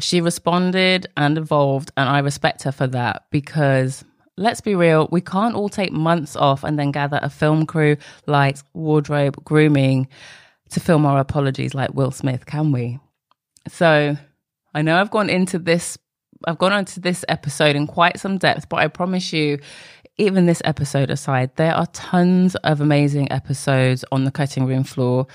She 0.00 0.20
responded 0.20 1.06
and 1.16 1.38
evolved, 1.38 1.92
and 1.96 2.08
I 2.08 2.18
respect 2.18 2.64
her 2.64 2.72
for 2.72 2.88
that 2.88 3.26
because 3.30 4.04
let's 4.36 4.60
be 4.60 4.74
real, 4.74 5.08
we 5.12 5.20
can't 5.20 5.54
all 5.54 5.68
take 5.68 5.92
months 5.92 6.34
off 6.34 6.64
and 6.64 6.76
then 6.78 6.90
gather 6.90 7.20
a 7.22 7.30
film 7.30 7.64
crew, 7.66 7.96
lights, 8.26 8.64
wardrobe, 8.72 9.44
grooming 9.44 10.08
to 10.70 10.80
film 10.80 11.06
our 11.06 11.20
apologies 11.20 11.74
like 11.74 11.94
Will 11.94 12.10
Smith, 12.10 12.44
can 12.46 12.72
we? 12.72 12.98
So 13.68 14.16
I 14.74 14.82
know 14.82 15.00
I've 15.00 15.10
gone 15.10 15.30
into 15.30 15.58
this 15.58 15.98
I've 16.46 16.58
gone 16.58 16.72
on 16.72 16.84
to 16.86 17.00
this 17.00 17.24
episode 17.28 17.76
in 17.76 17.86
quite 17.86 18.18
some 18.18 18.38
depth, 18.38 18.68
but 18.68 18.76
I 18.76 18.88
promise 18.88 19.32
you, 19.32 19.58
even 20.16 20.46
this 20.46 20.62
episode 20.64 21.10
aside, 21.10 21.56
there 21.56 21.74
are 21.74 21.86
tons 21.86 22.54
of 22.56 22.80
amazing 22.80 23.32
episodes 23.32 24.04
on 24.12 24.24
the 24.24 24.30
cutting 24.30 24.66
room 24.66 24.84
floor 24.84 25.26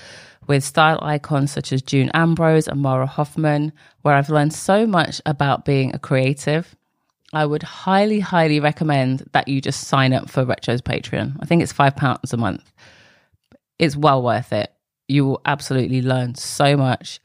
with 0.46 0.64
style 0.64 0.98
icons 1.02 1.52
such 1.52 1.72
as 1.72 1.82
June 1.82 2.10
Ambrose 2.14 2.66
and 2.66 2.80
Mara 2.80 3.06
Hoffman, 3.06 3.72
where 4.02 4.14
I've 4.14 4.30
learned 4.30 4.54
so 4.54 4.86
much 4.86 5.20
about 5.26 5.64
being 5.64 5.94
a 5.94 5.98
creative. 5.98 6.74
I 7.32 7.46
would 7.46 7.62
highly, 7.62 8.20
highly 8.20 8.58
recommend 8.58 9.28
that 9.32 9.48
you 9.48 9.60
just 9.60 9.86
sign 9.86 10.12
up 10.12 10.30
for 10.30 10.44
Recho's 10.44 10.82
Patreon. 10.82 11.36
I 11.40 11.46
think 11.46 11.62
it's 11.62 11.72
£5 11.72 12.32
a 12.32 12.36
month. 12.36 12.72
It's 13.78 13.96
well 13.96 14.22
worth 14.22 14.52
it. 14.52 14.72
You 15.08 15.26
will 15.26 15.40
absolutely 15.44 16.02
learn 16.02 16.34
so 16.34 16.76
much. 16.76 17.20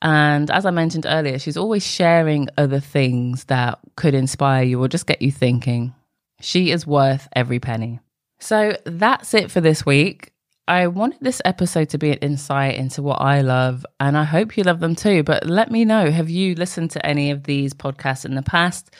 And 0.00 0.50
as 0.50 0.64
I 0.64 0.70
mentioned 0.70 1.06
earlier, 1.08 1.38
she's 1.38 1.56
always 1.56 1.86
sharing 1.86 2.48
other 2.56 2.80
things 2.80 3.44
that 3.44 3.78
could 3.96 4.14
inspire 4.14 4.62
you 4.62 4.80
or 4.82 4.88
just 4.88 5.06
get 5.06 5.22
you 5.22 5.32
thinking. 5.32 5.94
She 6.40 6.70
is 6.70 6.86
worth 6.86 7.28
every 7.34 7.58
penny. 7.58 8.00
So 8.38 8.76
that's 8.84 9.34
it 9.34 9.50
for 9.50 9.60
this 9.60 9.84
week. 9.84 10.32
I 10.68 10.86
wanted 10.88 11.20
this 11.22 11.40
episode 11.44 11.88
to 11.90 11.98
be 11.98 12.10
an 12.10 12.18
insight 12.18 12.76
into 12.76 13.02
what 13.02 13.22
I 13.22 13.40
love, 13.40 13.86
and 13.98 14.18
I 14.18 14.24
hope 14.24 14.56
you 14.56 14.64
love 14.64 14.80
them 14.80 14.94
too. 14.94 15.22
But 15.22 15.46
let 15.46 15.70
me 15.70 15.86
know 15.86 16.10
have 16.10 16.28
you 16.28 16.54
listened 16.54 16.90
to 16.92 17.04
any 17.04 17.30
of 17.30 17.44
these 17.44 17.72
podcasts 17.72 18.26
in 18.26 18.34
the 18.34 18.42
past? 18.42 18.94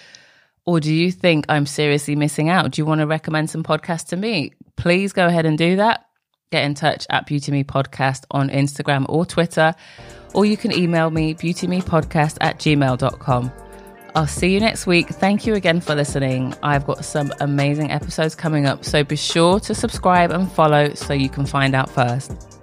Or 0.64 0.80
do 0.80 0.92
you 0.92 1.12
think 1.12 1.44
I'm 1.48 1.66
seriously 1.66 2.16
missing 2.16 2.48
out? 2.48 2.72
Do 2.72 2.80
you 2.80 2.86
want 2.86 3.00
to 3.00 3.06
recommend 3.06 3.50
some 3.50 3.62
podcasts 3.62 4.08
to 4.08 4.16
me? 4.16 4.52
Please 4.76 5.12
go 5.12 5.26
ahead 5.26 5.46
and 5.46 5.56
do 5.58 5.76
that. 5.76 6.06
Get 6.50 6.64
in 6.64 6.74
touch 6.74 7.06
at 7.10 7.26
Beauty 7.26 7.52
Me 7.52 7.64
Podcast 7.64 8.24
on 8.30 8.48
Instagram 8.48 9.04
or 9.08 9.26
Twitter, 9.26 9.74
or 10.34 10.44
you 10.44 10.56
can 10.56 10.72
email 10.72 11.10
me 11.10 11.34
beautymepodcast 11.34 12.38
at 12.40 12.58
gmail.com. 12.58 13.52
I'll 14.14 14.26
see 14.26 14.52
you 14.52 14.60
next 14.60 14.86
week. 14.86 15.08
Thank 15.08 15.46
you 15.46 15.54
again 15.54 15.80
for 15.80 15.94
listening. 15.94 16.54
I've 16.62 16.86
got 16.86 17.04
some 17.04 17.32
amazing 17.40 17.90
episodes 17.90 18.34
coming 18.34 18.66
up, 18.66 18.84
so 18.84 19.04
be 19.04 19.16
sure 19.16 19.60
to 19.60 19.74
subscribe 19.74 20.30
and 20.30 20.50
follow 20.50 20.94
so 20.94 21.12
you 21.12 21.28
can 21.28 21.46
find 21.46 21.74
out 21.74 21.90
first. 21.90 22.57